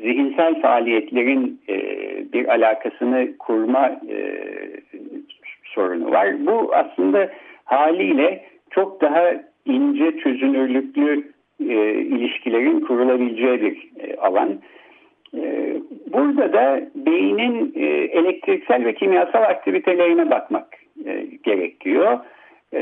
zihinsel 0.02 0.62
faaliyetlerin 0.62 1.62
e, 1.70 1.78
bir 2.34 2.48
alakasını 2.48 3.38
kurma 3.40 3.88
e, 4.10 4.18
sorunu 5.64 6.12
var. 6.12 6.46
Bu 6.46 6.76
aslında 6.76 7.32
haliyle 7.66 8.46
çok 8.70 9.02
daha 9.02 9.34
ince 9.66 10.18
çözünürlüklü 10.18 11.35
e, 11.60 11.94
ilişkilerin 11.94 12.80
kurulabileceği 12.80 13.62
bir 13.62 13.90
e, 14.00 14.16
alan. 14.16 14.50
E, 15.38 15.76
burada 16.14 16.54
da 16.54 16.82
beynin 16.96 17.74
e, 17.76 17.86
elektriksel 17.96 18.86
ve 18.86 18.94
kimyasal 18.94 19.44
aktivitelerine 19.44 20.30
bakmak 20.32 20.68
e, 21.06 21.28
gerekiyor. 21.44 22.20
E, 22.74 22.82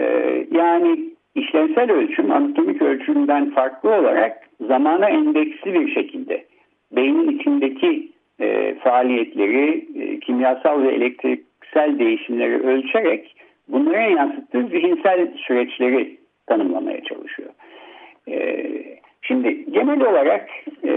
yani 0.52 1.00
işlevsel 1.36 1.92
ölçüm 1.92 2.32
anatomik 2.32 2.82
ölçümden 2.82 3.50
farklı 3.50 3.90
olarak 3.90 4.50
zamana 4.68 5.10
endeksli 5.10 5.74
bir 5.74 5.94
şekilde 5.94 6.44
beynin 6.92 7.40
içindeki 7.40 8.10
e, 8.40 8.76
faaliyetleri, 8.76 9.88
e, 9.96 10.20
kimyasal 10.20 10.84
ve 10.84 10.92
elektriksel 10.92 12.00
değişimleri 12.00 12.68
ölçerek 12.68 13.36
bunlara 13.68 14.02
yansıttığı 14.02 14.68
zihinsel 14.68 15.28
süreçleri 15.38 16.18
tanımlamaya 16.48 17.04
çalışıyor. 17.04 17.50
E, 18.28 18.66
şimdi 19.22 19.72
genel 19.72 20.02
olarak 20.02 20.50
e, 20.86 20.92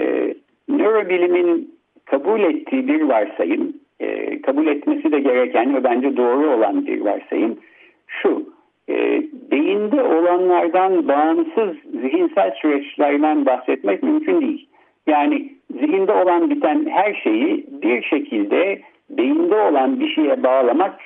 nörobilimin 0.68 1.74
kabul 2.04 2.40
ettiği 2.40 2.88
bir 2.88 3.00
varsayım, 3.00 3.72
e, 4.00 4.40
kabul 4.42 4.66
etmesi 4.66 5.12
de 5.12 5.20
gereken 5.20 5.74
ve 5.74 5.84
bence 5.84 6.16
doğru 6.16 6.50
olan 6.50 6.86
bir 6.86 7.00
varsayım 7.00 7.58
şu. 8.06 8.56
E, 8.88 9.22
beyinde 9.50 10.02
olanlardan 10.02 11.08
bağımsız 11.08 11.76
zihinsel 12.00 12.54
süreçlerden 12.62 13.46
bahsetmek 13.46 14.02
mümkün 14.02 14.40
değil. 14.40 14.68
Yani 15.06 15.52
zihinde 15.70 16.12
olan 16.12 16.50
biten 16.50 16.86
her 16.90 17.14
şeyi 17.14 17.66
bir 17.82 18.02
şekilde 18.02 18.80
beyinde 19.10 19.54
olan 19.54 20.00
bir 20.00 20.08
şeye 20.08 20.42
bağlamak, 20.42 21.00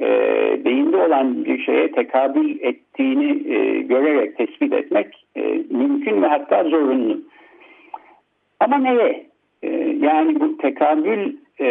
e, 0.00 0.08
beyinde 0.64 0.96
olan 0.96 1.44
bir 1.44 1.58
şeye 1.58 1.92
tekabül 1.92 2.60
ettiğini 2.60 3.54
e, 3.54 3.80
görerek 3.80 4.36
tespit 4.36 4.72
etmek 4.72 5.26
e, 5.36 5.40
mümkün 5.70 6.22
ve 6.22 6.26
hatta 6.26 6.64
zorunlu. 6.64 7.20
Ama 8.60 8.78
neye? 8.78 9.26
E, 9.62 9.68
yani 10.00 10.40
bu 10.40 10.56
tekabül 10.56 11.36
e, 11.60 11.68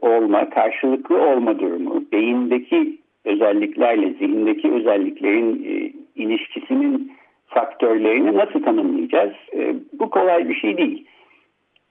olma, 0.00 0.50
karşılıklı 0.50 1.22
olma 1.22 1.58
durumu, 1.58 2.04
beyindeki 2.12 2.98
özelliklerle 3.24 4.10
zihindeki 4.10 4.72
özelliklerin 4.72 5.64
e, 5.64 5.92
ilişkisinin 6.22 7.12
faktörlerini 7.46 8.34
nasıl 8.36 8.62
tanımlayacağız? 8.62 9.32
E, 9.54 9.74
bu 9.92 10.10
kolay 10.10 10.48
bir 10.48 10.54
şey 10.54 10.76
değil. 10.76 11.06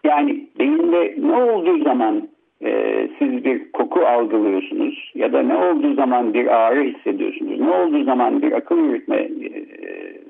Yani 0.04 0.46
beyinde 0.60 1.16
ne 1.18 1.36
olduğu 1.36 1.84
zaman 1.84 2.30
e, 2.64 3.08
siz 3.20 3.46
bir 3.46 3.72
koku 3.72 4.00
algılıyorsunuz 4.00 5.12
ya 5.16 5.34
da 5.34 5.42
ne 5.42 5.56
olduğu 5.56 5.94
zaman 5.94 6.34
bir 6.34 6.48
ağrı 6.48 6.84
hissediyorsunuz, 6.84 7.60
ne 7.60 7.70
olduğu 7.70 8.04
zaman 8.04 8.42
bir 8.42 8.52
akıl 8.52 8.78
yürütme 8.78 9.18
e, 9.18 9.30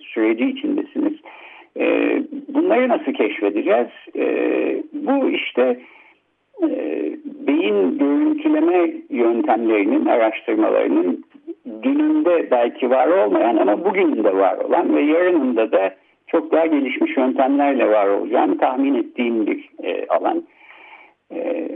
süreci 0.02 0.46
içindesiniz. 0.46 1.14
E, 1.80 2.18
bunları 2.48 2.90
nasıl 2.90 3.14
keşfedeceğiz? 3.14 3.88
E, 4.16 4.26
bu 4.94 5.30
işte 5.30 5.80
e, 6.64 6.70
beyin 7.48 7.98
görüntüleme 7.98 8.94
yöntemlerinin, 9.10 10.06
araştırmalarının 10.06 11.24
dününde 11.84 12.48
belki 12.52 12.90
var 12.90 13.08
olmayan 13.08 13.58
ama 13.58 13.86
bugün 13.86 14.24
de 14.24 14.36
var 14.36 14.58
olan 14.58 14.96
ve 14.96 15.02
yarınında 15.02 15.72
da 15.72 15.96
çok 16.28 16.52
daha 16.52 16.66
gelişmiş 16.66 17.18
yöntemlerle 17.18 17.88
var 17.90 18.08
olacağını 18.08 18.58
tahmin 18.58 18.96
ettiğim 18.96 19.48
bir 19.48 19.70
e, 19.84 20.08
alan. 20.08 20.44
E, 21.34 21.70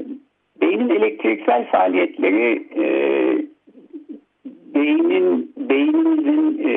beynin 0.66 0.90
elektriksel 0.90 1.68
faaliyetleri 1.68 2.64
e, 2.78 2.86
beynin 4.76 5.52
beynimizin 5.58 6.70
e, 6.70 6.74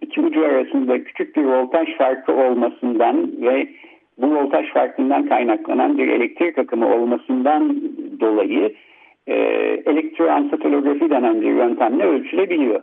iki 0.00 0.20
ucu 0.20 0.44
arasında 0.44 1.04
küçük 1.04 1.36
bir 1.36 1.44
voltaj 1.44 1.96
farkı 1.98 2.32
olmasından 2.32 3.32
ve 3.42 3.68
bu 4.18 4.34
voltaj 4.34 4.72
farkından 4.72 5.28
kaynaklanan 5.28 5.98
bir 5.98 6.08
elektrik 6.08 6.58
akımı 6.58 6.94
olmasından 6.94 7.82
dolayı 8.20 8.74
e, 9.26 9.34
elektroansatolografi 9.86 11.10
denen 11.10 11.42
bir 11.42 11.50
yöntemle 11.50 12.04
ölçülebiliyor. 12.04 12.82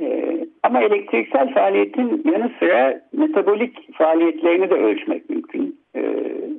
E, 0.00 0.38
ama 0.62 0.80
elektriksel 0.82 1.54
faaliyetin 1.54 2.22
yanı 2.32 2.50
sıra 2.58 3.00
metabolik 3.12 3.94
faaliyetlerini 3.94 4.70
de 4.70 4.74
ölçmek 4.74 5.30
mümkün. 5.30 5.76
E, 5.96 6.02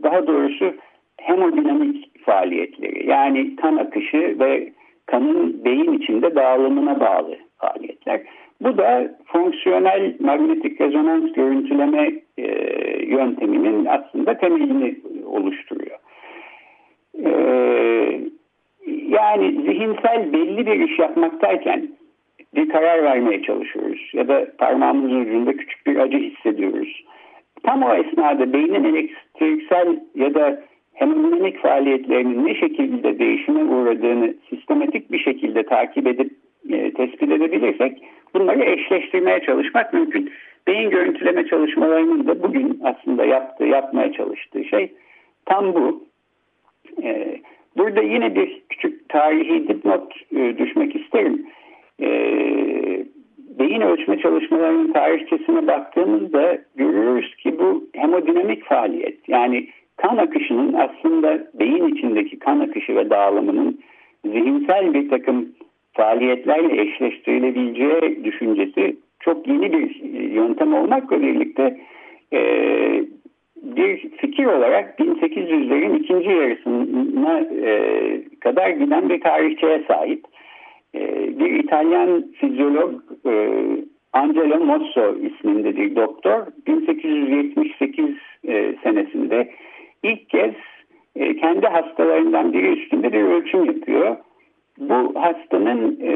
daha 0.03 0.27
doğrusu 0.27 0.73
hemodinamik 1.17 2.12
faaliyetleri 2.25 3.09
yani 3.09 3.55
kan 3.55 3.77
akışı 3.77 4.35
ve 4.39 4.73
kanın 5.05 5.65
beyin 5.65 5.93
içinde 5.93 6.35
dağılımına 6.35 6.99
bağlı 6.99 7.37
faaliyetler. 7.57 8.21
Bu 8.61 8.77
da 8.77 9.11
fonksiyonel 9.25 10.15
manyetik 10.19 10.81
rezonans 10.81 11.33
görüntüleme 11.33 12.11
e, 12.37 12.45
yönteminin 13.05 13.85
aslında 13.85 14.37
temelini 14.37 14.95
oluşturuyor. 15.25 15.97
E, 17.25 17.29
yani 19.07 19.51
zihinsel 19.51 20.33
belli 20.33 20.65
bir 20.65 20.89
iş 20.89 20.99
yapmaktayken 20.99 21.87
bir 22.55 22.69
karar 22.69 23.03
vermeye 23.03 23.41
çalışıyoruz 23.41 24.11
ya 24.13 24.27
da 24.27 24.47
parmağımızın 24.57 25.19
ucunda 25.19 25.53
küçük 25.53 25.87
bir 25.87 25.97
acı 25.97 26.17
hissediyoruz. 26.17 27.03
Tam 27.63 27.83
o 27.83 27.93
esnada 27.93 28.53
beynin 28.53 28.83
elektriksel 28.83 29.99
ya 30.15 30.33
da 30.33 30.61
hemodinamik 31.03 31.61
faaliyetlerinin 31.61 32.45
ne 32.45 32.55
şekilde 32.55 33.19
değişime 33.19 33.63
uğradığını 33.63 34.33
sistematik 34.49 35.11
bir 35.11 35.19
şekilde 35.19 35.63
takip 35.63 36.07
edip 36.07 36.31
e, 36.69 36.93
tespit 36.93 37.31
edebilirsek 37.31 38.03
bunları 38.33 38.63
eşleştirmeye 38.63 39.39
çalışmak 39.39 39.93
mümkün. 39.93 40.31
Beyin 40.67 40.89
görüntüleme 40.89 41.47
çalışmalarının 41.47 42.27
da 42.27 42.43
bugün 42.43 42.79
aslında 42.83 43.25
yaptığı, 43.25 43.65
yapmaya 43.65 44.13
çalıştığı 44.13 44.65
şey 44.65 44.93
tam 45.45 45.73
bu. 45.73 46.03
E, 47.03 47.39
burada 47.77 48.01
yine 48.01 48.35
bir 48.35 48.61
küçük 48.69 49.09
tarihi 49.09 49.67
dipnot 49.67 50.13
e, 50.35 50.57
düşmek 50.57 50.95
isterim. 50.95 51.45
E, 52.01 52.07
beyin 53.59 53.81
ölçme 53.81 54.19
çalışmalarının 54.19 54.93
tarihçesine 54.93 55.67
baktığımızda 55.67 56.57
görüyoruz 56.75 57.35
ki 57.35 57.59
bu 57.59 57.83
hemodinamik 57.93 58.65
faaliyet 58.65 59.29
yani 59.29 59.67
kan 59.97 60.17
akışının 60.17 60.73
aslında 60.73 61.47
beyin 61.53 61.87
içindeki 61.87 62.39
kan 62.39 62.59
akışı 62.59 62.95
ve 62.95 63.09
dağılımının 63.09 63.79
zihinsel 64.25 64.93
bir 64.93 65.09
takım 65.09 65.49
faaliyetlerle 65.93 66.81
eşleştirilebileceği 66.81 68.23
düşüncesi 68.23 68.95
çok 69.19 69.47
yeni 69.47 69.73
bir 69.73 70.03
yöntem 70.29 70.73
olmakla 70.73 71.21
birlikte 71.21 71.79
e, 72.33 72.39
bir 73.63 74.09
fikir 74.17 74.45
olarak 74.45 74.99
1800'lerin 74.99 75.99
ikinci 75.99 76.29
yarısına 76.29 77.39
e, 77.39 78.21
kadar 78.39 78.69
giden 78.69 79.09
bir 79.09 79.21
tarihçeye 79.21 79.83
sahip. 79.87 80.23
E, 80.95 80.99
bir 81.39 81.51
İtalyan 81.63 82.31
fizyolog 82.31 83.01
e, 83.25 83.61
Angelo 84.13 84.65
Mosso 84.65 85.15
isminde 85.15 85.95
doktor 85.95 86.47
1878 86.67 88.05
e, 88.47 88.75
senesinde 88.83 89.49
ilk 90.03 90.29
kez 90.29 90.53
e, 91.15 91.35
kendi 91.35 91.67
hastalarından 91.67 92.53
biri 92.53 92.67
üstünde 92.67 93.13
bir 93.13 93.23
ölçüm 93.23 93.65
yapıyor. 93.65 94.15
Bu 94.79 95.13
hastanın 95.15 95.99
e, 96.01 96.13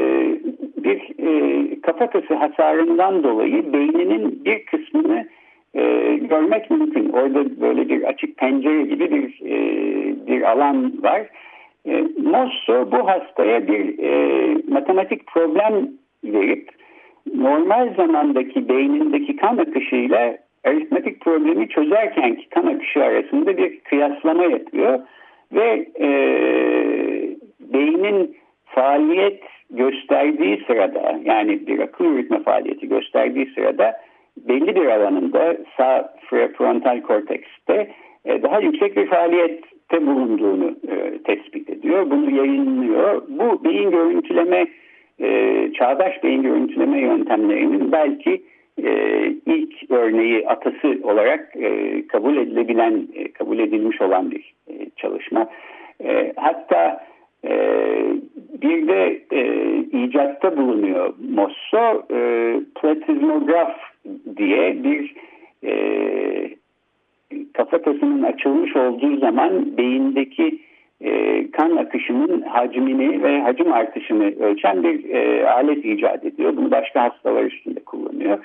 bir 0.76 1.00
e, 1.18 1.80
kafatası 1.80 2.34
hasarından 2.34 3.22
dolayı 3.22 3.72
beyninin 3.72 4.44
bir 4.44 4.64
kısmını 4.66 5.28
e, 5.74 6.14
görmek 6.16 6.70
mümkün. 6.70 7.08
Orada 7.08 7.60
böyle 7.60 7.88
bir 7.88 8.02
açık 8.02 8.36
pencere 8.36 8.82
gibi 8.82 9.10
bir 9.10 9.46
e, 9.46 9.56
bir 10.26 10.42
alan 10.42 11.02
var. 11.02 11.26
E, 11.86 12.04
Mosso 12.22 12.92
bu 12.92 13.08
hastaya 13.08 13.68
bir 13.68 13.98
e, 13.98 14.54
matematik 14.68 15.26
problem 15.26 15.88
verip 16.24 16.70
normal 17.34 17.94
zamandaki 17.94 18.68
beynindeki 18.68 19.36
kan 19.36 19.56
akışıyla 19.56 20.38
aritmetik 20.64 21.20
problemi 21.20 21.68
çözerkenki 21.68 22.48
kan 22.48 22.66
akışı 22.66 23.04
arasında 23.04 23.56
bir 23.56 23.80
kıyaslama 23.80 24.44
yapıyor 24.44 25.00
ve 25.52 25.86
e, 26.00 26.08
beynin 27.60 28.36
faaliyet 28.64 29.42
gösterdiği 29.70 30.64
sırada 30.66 31.20
yani 31.24 31.66
bir 31.66 31.78
akıl 31.78 32.04
yürütme 32.04 32.42
faaliyeti 32.42 32.88
gösterdiği 32.88 33.46
sırada 33.54 33.92
belli 34.36 34.76
bir 34.76 34.86
alanında 34.86 35.56
sağ 35.76 36.14
frontal 36.56 37.00
kortekste 37.00 37.90
e, 38.24 38.42
daha 38.42 38.60
yüksek 38.60 38.96
bir 38.96 39.06
faaliyette 39.06 40.06
bulunduğunu 40.06 40.76
e, 40.88 41.18
tespit 41.22 41.70
ediyor. 41.70 42.10
Bunu 42.10 42.30
yayınlıyor. 42.30 43.22
Bu 43.28 43.64
beyin 43.64 43.90
görüntüleme 43.90 44.66
e, 45.20 45.70
çağdaş 45.72 46.24
beyin 46.24 46.42
görüntüleme 46.42 47.00
yöntemlerinin 47.00 47.92
belki 47.92 48.42
e, 48.84 49.24
ilk 49.46 49.90
örneği 49.90 50.48
atası 50.48 50.98
olarak 51.02 51.56
e, 51.56 52.02
kabul 52.06 52.36
edilebilen, 52.36 53.08
e, 53.14 53.32
kabul 53.32 53.58
edilmiş 53.58 54.00
olan 54.00 54.30
bir 54.30 54.54
e, 54.68 54.90
çalışma. 54.96 55.48
E, 56.04 56.32
hatta 56.36 57.06
e, 57.44 57.52
bir 58.62 58.88
de 58.88 59.22
e, 59.32 59.76
icatta 60.04 60.56
bulunuyor 60.56 61.14
Mosso, 61.34 62.02
e, 62.10 62.20
platizmograf 62.74 63.76
diye 64.36 64.84
bir 64.84 65.14
e, 65.64 65.72
kafatasının 67.52 68.22
açılmış 68.22 68.76
olduğu 68.76 69.16
zaman 69.16 69.76
beyindeki 69.76 70.58
e, 71.00 71.50
kan 71.50 71.76
akışının 71.76 72.42
hacmini 72.42 73.22
ve 73.22 73.40
hacim 73.40 73.72
artışını 73.72 74.24
ölçen 74.40 74.82
bir 74.82 75.10
e, 75.14 75.48
alet 75.50 75.84
icat 75.84 76.24
ediyor. 76.24 76.56
Bunu 76.56 76.70
başka 76.70 77.02
hastalar 77.02 77.44
üstünde 77.44 77.80
kullanıyor. 77.80 78.38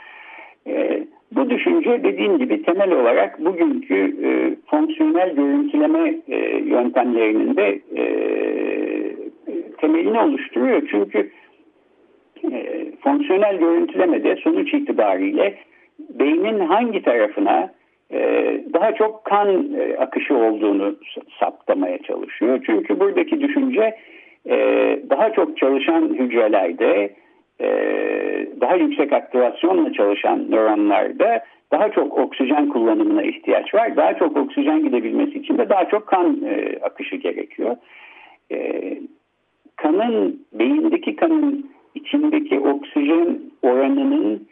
E, 0.67 1.03
bu 1.31 1.49
düşünce 1.49 2.03
dediğim 2.03 2.37
gibi 2.37 2.63
temel 2.63 2.91
olarak 2.91 3.45
bugünkü 3.45 3.95
e, 4.23 4.29
fonksiyonel 4.69 5.35
görüntüleme 5.35 6.15
e, 6.27 6.37
yöntemlerinin 6.57 7.55
de 7.55 7.79
e, 7.95 8.03
temelini 9.77 10.19
oluşturuyor. 10.19 10.87
Çünkü 10.91 11.31
e, 12.51 12.85
fonksiyonel 13.01 13.57
görüntülemede 13.57 14.35
sonuç 14.35 14.73
itibariyle 14.73 15.55
beynin 15.99 16.59
hangi 16.59 17.01
tarafına 17.01 17.73
e, 18.11 18.19
daha 18.73 18.95
çok 18.95 19.25
kan 19.25 19.75
e, 19.75 19.97
akışı 19.97 20.37
olduğunu 20.37 20.95
saptamaya 21.39 21.97
çalışıyor. 21.97 22.59
Çünkü 22.65 22.99
buradaki 22.99 23.41
düşünce 23.41 23.95
e, 24.49 24.57
daha 25.09 25.33
çok 25.33 25.57
çalışan 25.57 26.09
hücrelerde 26.09 27.09
daha 28.61 28.75
yüksek 28.75 29.13
aktivasyonla 29.13 29.93
çalışan 29.93 30.51
nöronlarda 30.51 31.43
daha 31.71 31.91
çok 31.91 32.17
oksijen 32.17 32.69
kullanımına 32.69 33.23
ihtiyaç 33.23 33.73
var. 33.73 33.95
Daha 33.95 34.13
çok 34.13 34.37
oksijen 34.37 34.83
gidebilmesi 34.83 35.39
için 35.39 35.57
de 35.57 35.69
daha 35.69 35.85
çok 35.89 36.07
kan 36.07 36.37
akışı 36.81 37.15
gerekiyor. 37.15 37.75
kanın, 39.75 40.45
beyindeki 40.53 41.15
kanın 41.15 41.69
içindeki 41.95 42.59
oksijen 42.59 43.39
oranının 43.61 44.47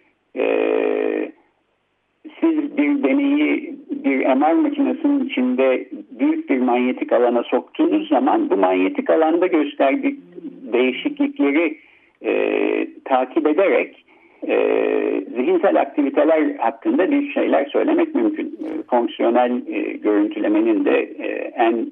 siz 2.39 2.77
bir 2.77 3.03
deneyi 3.03 3.75
bir 3.89 4.25
MR 4.25 4.53
makinesinin 4.53 5.25
içinde 5.25 5.87
büyük 6.19 6.49
bir 6.49 6.57
manyetik 6.57 7.13
alana 7.13 7.43
soktuğunuz 7.43 8.07
zaman 8.07 8.49
bu 8.49 8.57
manyetik 8.57 9.09
alanda 9.09 9.47
gösterdiği 9.47 10.19
değişiklikleri 10.73 11.77
e, 12.25 12.31
takip 13.05 13.47
ederek 13.47 14.05
e, 14.47 14.55
zihinsel 15.35 15.81
aktiviteler 15.81 16.55
hakkında 16.55 17.11
bir 17.11 17.31
şeyler 17.31 17.65
söylemek 17.65 18.15
mümkün. 18.15 18.47
E, 18.47 18.83
fonksiyonel 18.89 19.67
e, 19.67 19.79
görüntülemenin 19.93 20.85
de 20.85 20.99
e, 20.99 21.27
en 21.55 21.91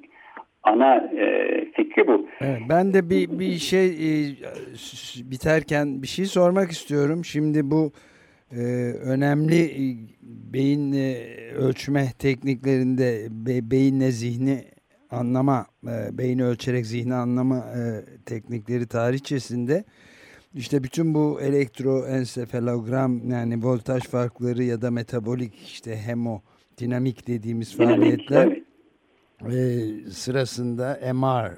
ana 0.63 0.95
e, 0.95 1.65
fikri 1.75 2.07
bu. 2.07 2.27
Evet, 2.41 2.59
ben 2.69 2.93
de 2.93 3.09
bir, 3.09 3.39
bir 3.39 3.51
şey 3.51 3.87
e, 3.87 4.09
biterken 5.31 6.01
bir 6.01 6.07
şey 6.07 6.25
sormak 6.25 6.71
istiyorum. 6.71 7.25
Şimdi 7.25 7.71
bu 7.71 7.91
e, 8.51 8.61
önemli 9.05 9.61
e, 9.61 9.83
beyin 10.53 10.93
e, 10.93 11.15
ölçme 11.57 12.05
tekniklerinde 12.19 13.27
be, 13.31 13.71
beyinle 13.71 14.11
zihni 14.11 14.63
anlama, 15.11 15.65
e, 15.83 16.17
beyni 16.17 16.43
ölçerek 16.43 16.85
zihni 16.85 17.13
anlama 17.13 17.57
e, 17.57 17.81
teknikleri 18.25 18.87
tarihçesinde 18.87 19.83
işte 20.55 20.83
bütün 20.83 21.13
bu 21.13 21.41
elektroensefalogram 21.41 23.29
yani 23.31 23.63
voltaj 23.63 24.03
farkları 24.03 24.63
ya 24.63 24.81
da 24.81 24.91
metabolik 24.91 25.53
işte 25.55 25.95
hemodinamik 25.95 27.27
dediğimiz 27.27 27.77
faaliyetler 27.77 28.59
e, 29.41 29.55
sırasında 30.09 30.99
MR 31.13 31.51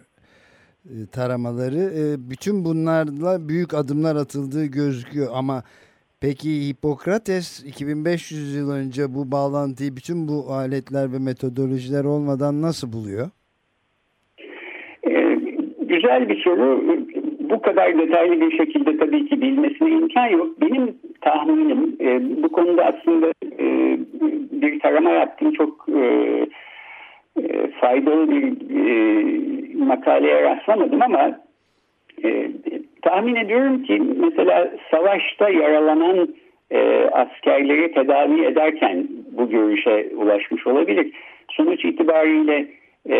e, 0.85 1.07
taramaları. 1.11 1.79
E, 1.79 2.29
bütün 2.29 2.65
bunlarla 2.65 3.49
büyük 3.49 3.73
adımlar 3.73 4.15
atıldığı 4.15 4.65
gözüküyor 4.65 5.27
ama 5.33 5.63
peki 6.21 6.67
Hipokrates 6.67 7.63
2500 7.65 8.55
yıl 8.55 8.71
önce 8.71 9.15
bu 9.15 9.31
bağlantıyı 9.31 9.95
bütün 9.95 10.27
bu 10.27 10.53
aletler 10.53 11.13
ve 11.13 11.19
metodolojiler 11.19 12.03
olmadan 12.03 12.61
nasıl 12.61 12.93
buluyor? 12.93 13.29
Ee, 15.03 15.35
güzel 15.79 16.29
bir 16.29 16.41
soru. 16.43 16.81
Bu 17.51 17.61
kadar 17.61 17.97
detaylı 17.97 18.41
bir 18.41 18.57
şekilde 18.57 18.97
tabii 18.97 19.25
ki 19.25 19.41
bilmesine 19.41 19.89
imkan 19.89 20.27
yok. 20.27 20.61
Benim 20.61 20.95
tahminim 21.21 21.95
e, 22.01 22.21
bu 22.43 22.51
konuda 22.51 22.85
aslında 22.85 23.27
e, 23.59 23.97
bir 24.51 24.79
tarama 24.79 25.09
yaptım. 25.09 25.53
Çok 25.53 25.85
e, 25.95 26.01
e, 27.41 27.67
faydalı 27.67 28.31
bir 28.31 28.45
e, 28.75 29.85
makaleye 29.85 30.43
rastlamadım 30.43 31.01
ama 31.01 31.39
e, 32.23 32.51
tahmin 33.01 33.35
ediyorum 33.35 33.83
ki 33.83 34.01
mesela 34.17 34.71
savaşta 34.91 35.49
yaralanan 35.49 36.35
e, 36.71 37.09
askerleri 37.11 37.91
tedavi 37.91 38.45
ederken 38.45 39.07
bu 39.31 39.49
görüşe 39.49 40.09
ulaşmış 40.15 40.67
olabilir. 40.67 41.11
Sonuç 41.49 41.85
itibariyle 41.85 42.67
e, 43.09 43.17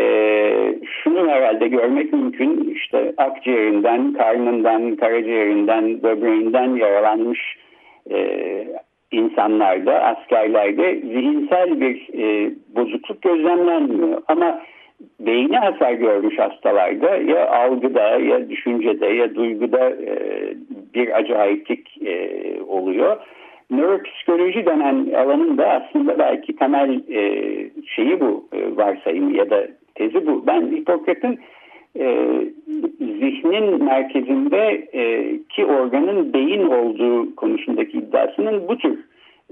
şunu 1.04 1.30
herhalde 1.30 1.68
görmek 1.68 2.14
mümkün 2.14 2.74
işte 2.76 3.14
akciğerinden, 3.18 4.14
karnından, 4.14 4.96
karaciğerinden, 4.96 6.04
böbreğinden 6.04 6.76
yaralanmış 6.76 7.58
e, 8.12 8.38
insanlarda, 9.12 10.04
askerlerde 10.04 10.96
zihinsel 10.96 11.82
bir 11.82 12.10
e, 12.14 12.52
bozukluk 12.76 13.22
gözlemlenmiyor. 13.22 14.22
Ama 14.28 14.62
beyni 15.20 15.58
hasar 15.58 15.94
görmüş 15.94 16.40
hastalarda 16.40 17.16
ya 17.16 17.50
algıda 17.50 18.20
ya 18.20 18.50
düşüncede 18.50 19.08
ya 19.08 19.36
duyguda 19.36 19.90
e, 19.90 20.16
bir 20.94 21.18
acayiplik 21.18 22.02
e, 22.06 22.42
oluyor. 22.68 23.18
Nöropsikoloji 23.72 24.66
denen 24.66 25.14
alanın 25.14 25.58
da 25.58 25.68
aslında 25.68 26.20
belki 26.20 26.56
temel 26.56 27.02
e, 27.10 27.22
şeyi 27.96 28.20
bu 28.20 28.48
e, 28.54 28.76
varsayımı 28.78 29.38
ya 29.38 29.50
da 29.50 29.68
tezi 29.96 30.28
bu. 30.28 30.48
Ben 30.48 30.62
Hipokrat'ın 30.62 31.40
e, 32.00 32.18
zihnin 33.00 33.84
merkezinde 33.84 34.88
e, 34.94 35.34
ki 35.50 35.66
organın 35.66 36.34
beyin 36.34 36.64
olduğu 36.64 37.36
konusundaki 37.36 37.98
iddiasının 37.98 38.68
bu 38.68 38.78
tür 38.78 39.00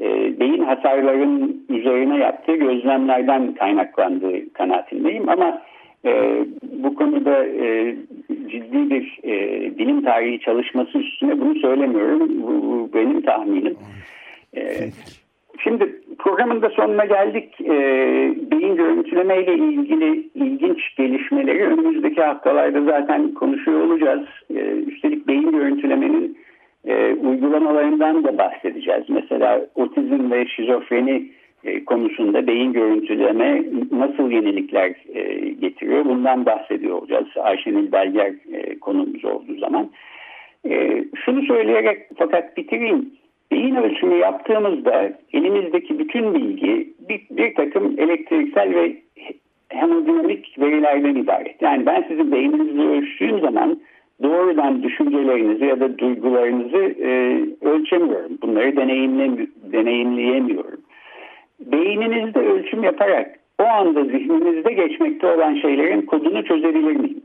e, 0.01 0.39
beyin 0.39 0.63
hasarların 0.63 1.65
üzerine 1.69 2.17
yaptığı 2.17 2.55
gözlemlerden 2.55 3.53
kaynaklandığı 3.53 4.53
kanaatindeyim 4.53 5.29
ama 5.29 5.61
e, 6.05 6.43
bu 6.83 6.95
konuda 6.95 7.45
e, 7.45 7.95
ciddi 8.49 8.89
bir 8.89 9.19
e, 9.23 9.77
bilim 9.77 10.03
tarihi 10.03 10.39
çalışması 10.39 10.97
üstüne 10.97 11.41
bunu 11.41 11.55
söylemiyorum. 11.55 12.43
Bu, 12.43 12.47
bu 12.47 12.89
benim 12.93 13.21
tahminim. 13.21 13.77
E, 14.57 14.61
şimdi 15.63 16.01
programın 16.19 16.61
da 16.61 16.69
sonuna 16.69 17.05
geldik. 17.05 17.61
E, 17.61 17.75
beyin 18.51 18.75
görüntüleme 18.75 19.43
ile 19.43 19.53
ilgili 19.53 20.29
ilginç 20.35 20.95
gelişmeleri 20.97 21.63
önümüzdeki 21.63 22.21
haftalarda 22.21 22.83
zaten 22.83 23.33
konuşuyor 23.33 23.81
olacağız. 23.81 24.27
E, 24.55 24.59
üstelik 24.87 25.27
beyin 25.27 25.51
görüntülemenin 25.51 26.37
e, 26.85 27.13
uygulamalarından 27.13 28.23
da 28.23 28.37
bahsedeceğiz. 28.37 29.03
Mesela 29.09 29.65
otizm 29.75 30.31
ve 30.31 30.47
şizofreni 30.47 31.31
konusunda 31.85 32.47
beyin 32.47 32.73
görüntüleme 32.73 33.63
nasıl 33.91 34.31
yenilikler 34.31 34.95
e, 35.13 35.49
getiriyor 35.49 36.05
bundan 36.05 36.45
bahsediyor 36.45 36.97
olacağız. 36.97 37.27
Ayşenil 37.37 37.91
Belger 37.91 38.33
e, 38.53 38.79
konumuz 38.79 39.25
olduğu 39.25 39.55
zaman. 39.59 39.89
E, 40.69 41.03
şunu 41.25 41.41
söyleyerek 41.41 41.97
fakat 42.17 42.57
bitireyim. 42.57 43.11
Beyin 43.51 43.75
ölçümü 43.75 44.15
yaptığımızda 44.15 45.13
elimizdeki 45.33 45.99
bütün 45.99 46.33
bilgi 46.33 46.93
bir, 47.09 47.21
bir 47.31 47.55
takım 47.55 47.95
elektriksel 47.99 48.75
ve 48.75 48.95
hemodinamik 49.69 50.59
verilerden 50.59 51.15
ibaret. 51.15 51.61
Yani 51.61 51.85
ben 51.85 52.05
sizin 52.07 52.31
beyninizi 52.31 52.81
ölçtüğüm 52.81 53.39
zaman 53.39 53.79
doğrudan 54.23 54.83
düşüncelerinizi 54.83 55.65
ya 55.65 55.79
da 55.79 55.97
duygularınızı 55.97 56.95
e, 57.01 57.41
ölçemiyorum. 57.61 58.37
Bunları 58.41 58.77
deneyimle, 58.77 59.47
deneyimleyemiyorum. 59.71 60.79
Beyninizde 61.59 62.39
ölçüm 62.39 62.83
yaparak 62.83 63.39
o 63.59 63.63
anda 63.63 64.03
zihninizde 64.03 64.73
geçmekte 64.73 65.27
olan 65.27 65.55
şeylerin 65.55 66.01
kodunu 66.01 66.45
çözebilir 66.45 66.95
miyim? 66.95 67.21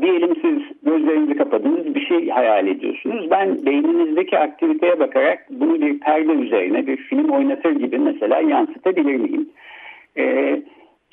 Diyelim 0.00 0.36
siz 0.42 0.82
gözlerinizi 0.82 1.36
kapadınız 1.36 1.94
bir 1.94 2.06
şey 2.06 2.28
hayal 2.28 2.66
ediyorsunuz. 2.66 3.30
Ben 3.30 3.66
beyninizdeki 3.66 4.38
aktiviteye 4.38 5.00
bakarak 5.00 5.46
bunu 5.50 5.80
bir 5.80 6.00
perde 6.00 6.32
üzerine 6.32 6.86
bir 6.86 6.96
film 6.96 7.30
oynatır 7.30 7.70
gibi 7.70 7.98
mesela 7.98 8.40
yansıtabilir 8.40 9.16
miyim? 9.16 9.48
Ee, 10.16 10.62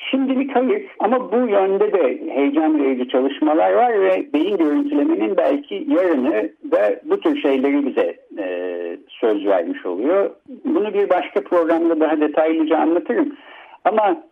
Şimdilik 0.09 0.55
hayır 0.55 0.85
ama 0.99 1.31
bu 1.31 1.35
yönde 1.35 1.93
de 1.93 2.33
heyecan 2.33 2.83
verici 2.83 3.07
çalışmalar 3.07 3.73
var 3.73 4.01
ve 4.01 4.33
beyin 4.33 4.57
görüntülemenin 4.57 5.37
belki 5.37 5.85
yarını 5.87 6.49
da 6.71 6.99
bu 7.03 7.19
tür 7.19 7.41
şeyleri 7.41 7.85
bize 7.85 8.17
e, 8.37 8.97
söz 9.07 9.45
vermiş 9.45 9.85
oluyor. 9.85 10.29
Bunu 10.65 10.93
bir 10.93 11.09
başka 11.09 11.43
programda 11.43 11.99
daha 11.99 12.21
detaylıca 12.21 12.77
anlatırım. 12.77 13.35
Ama 13.85 14.23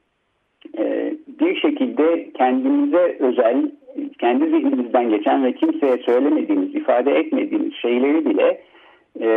e, 0.77 1.13
bir 1.39 1.55
şekilde 1.55 2.29
kendimize 2.33 3.17
özel, 3.19 3.71
kendi 4.19 4.45
zihnimizden 4.45 5.09
geçen 5.09 5.43
ve 5.43 5.53
kimseye 5.53 5.97
söylemediğimiz, 5.97 6.75
ifade 6.75 7.11
etmediğimiz 7.11 7.73
şeyleri 7.73 8.25
bile 8.25 8.61
e, 9.21 9.27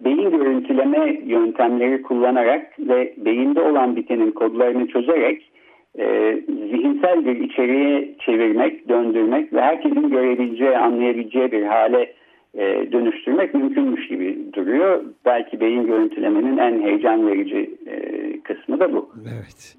beyin 0.00 0.30
görüntüleme 0.30 1.20
yöntemleri 1.26 2.02
kullanarak 2.02 2.78
ve 2.78 3.14
beyinde 3.16 3.60
olan 3.60 3.96
bitenin 3.96 4.30
kodlarını 4.30 4.86
çözerek 4.86 5.50
e, 5.98 6.38
zihinsel 6.46 7.26
bir 7.26 7.36
içeriğe 7.36 8.14
çevirmek, 8.26 8.88
döndürmek 8.88 9.52
ve 9.52 9.60
herkesin 9.60 10.10
görebileceği, 10.10 10.76
anlayabileceği 10.78 11.52
bir 11.52 11.62
hale 11.62 12.14
e, 12.54 12.92
dönüştürmek 12.92 13.54
mümkünmüş 13.54 14.08
gibi 14.08 14.38
duruyor. 14.52 15.04
Belki 15.24 15.60
beyin 15.60 15.86
görüntülemenin 15.86 16.58
en 16.58 16.82
heyecan 16.82 17.26
verici 17.26 17.70
e, 17.86 17.96
kısmı 18.40 18.80
da 18.80 18.92
bu. 18.92 19.10
Evet. 19.22 19.76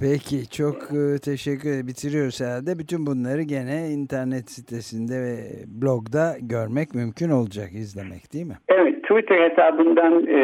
Peki 0.00 0.50
çok 0.50 0.74
e, 0.74 1.18
teşekkür 1.30 1.68
ederim. 1.68 1.86
Bitiriyoruz 1.86 2.40
herhalde. 2.40 2.78
Bütün 2.78 3.06
bunları 3.06 3.42
gene 3.42 3.78
internet 3.98 4.50
sitesinde 4.50 5.14
ve 5.26 5.36
blogda 5.82 6.26
görmek 6.42 6.94
mümkün 6.94 7.30
olacak, 7.30 7.70
izlemek 7.72 8.32
değil 8.32 8.46
mi? 8.46 8.58
Evet, 8.68 9.02
Twitter 9.02 9.50
hesabından 9.50 10.26
e, 10.26 10.38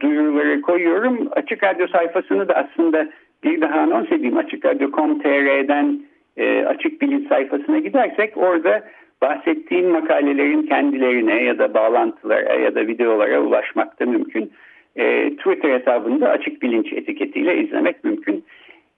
duyuruları 0.00 0.60
koyuyorum. 0.60 1.28
Açık 1.30 1.64
Radyo 1.64 1.86
sayfasını 1.88 2.48
da 2.48 2.54
aslında 2.54 3.08
bir 3.44 3.60
daha 3.60 3.80
anons 3.80 4.12
edeyim. 4.12 4.36
Açık 4.36 4.64
Radyo.com.tr'den 4.64 6.00
e, 6.36 6.64
Açık 6.64 7.02
Bilinç 7.02 7.28
sayfasına 7.28 7.78
gidersek 7.78 8.36
orada 8.36 8.84
bahsettiğim 9.22 9.90
makalelerin 9.90 10.62
kendilerine 10.62 11.42
ya 11.42 11.58
da 11.58 11.74
bağlantılara 11.74 12.54
ya 12.54 12.74
da 12.74 12.86
videolara 12.86 13.40
ulaşmak 13.40 14.00
da 14.00 14.06
mümkün. 14.06 14.52
E, 14.96 15.30
Twitter 15.36 15.80
hesabında 15.80 16.28
Açık 16.28 16.62
Bilinç 16.62 16.92
etiketiyle 16.92 17.62
izlemek 17.62 18.04
mümkün. 18.04 18.44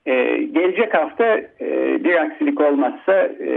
Ee, 0.05 0.37
gelecek 0.53 0.93
hafta 0.93 1.37
e, 1.61 2.03
bir 2.03 2.15
aksilik 2.15 2.61
olmazsa 2.61 3.13
e, 3.23 3.51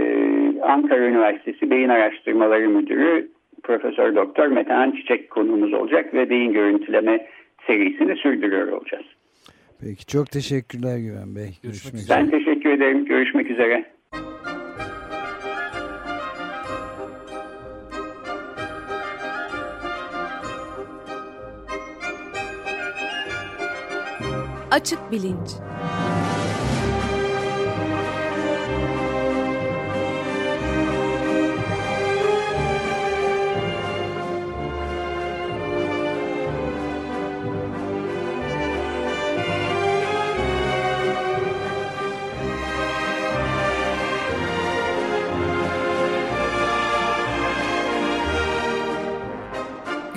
Ankara 0.61 1.07
Üniversitesi 1.07 1.69
Beyin 1.69 1.89
Araştırmaları 1.89 2.69
Müdürü 2.69 3.29
Profesör 3.63 4.15
Doktor 4.15 4.47
Metehan 4.47 4.91
Çiçek 4.91 5.29
konuğumuz 5.29 5.73
olacak 5.73 6.13
ve 6.13 6.29
beyin 6.29 6.53
görüntüleme 6.53 7.27
serisini 7.67 8.15
sürdürüyor 8.15 8.67
olacağız. 8.67 9.05
Peki 9.81 10.05
çok 10.05 10.31
teşekkürler 10.31 10.97
Güven 10.97 11.35
Bey. 11.35 11.49
Görüşmek, 11.63 11.63
Görüşmek 11.63 11.93
üzere. 11.95 12.19
Ben 12.19 12.29
teşekkür 12.29 12.69
ederim. 12.69 13.05
Görüşmek 13.05 13.51
üzere. 13.51 13.85
Açık 24.71 25.11
Bilinç 25.11 25.49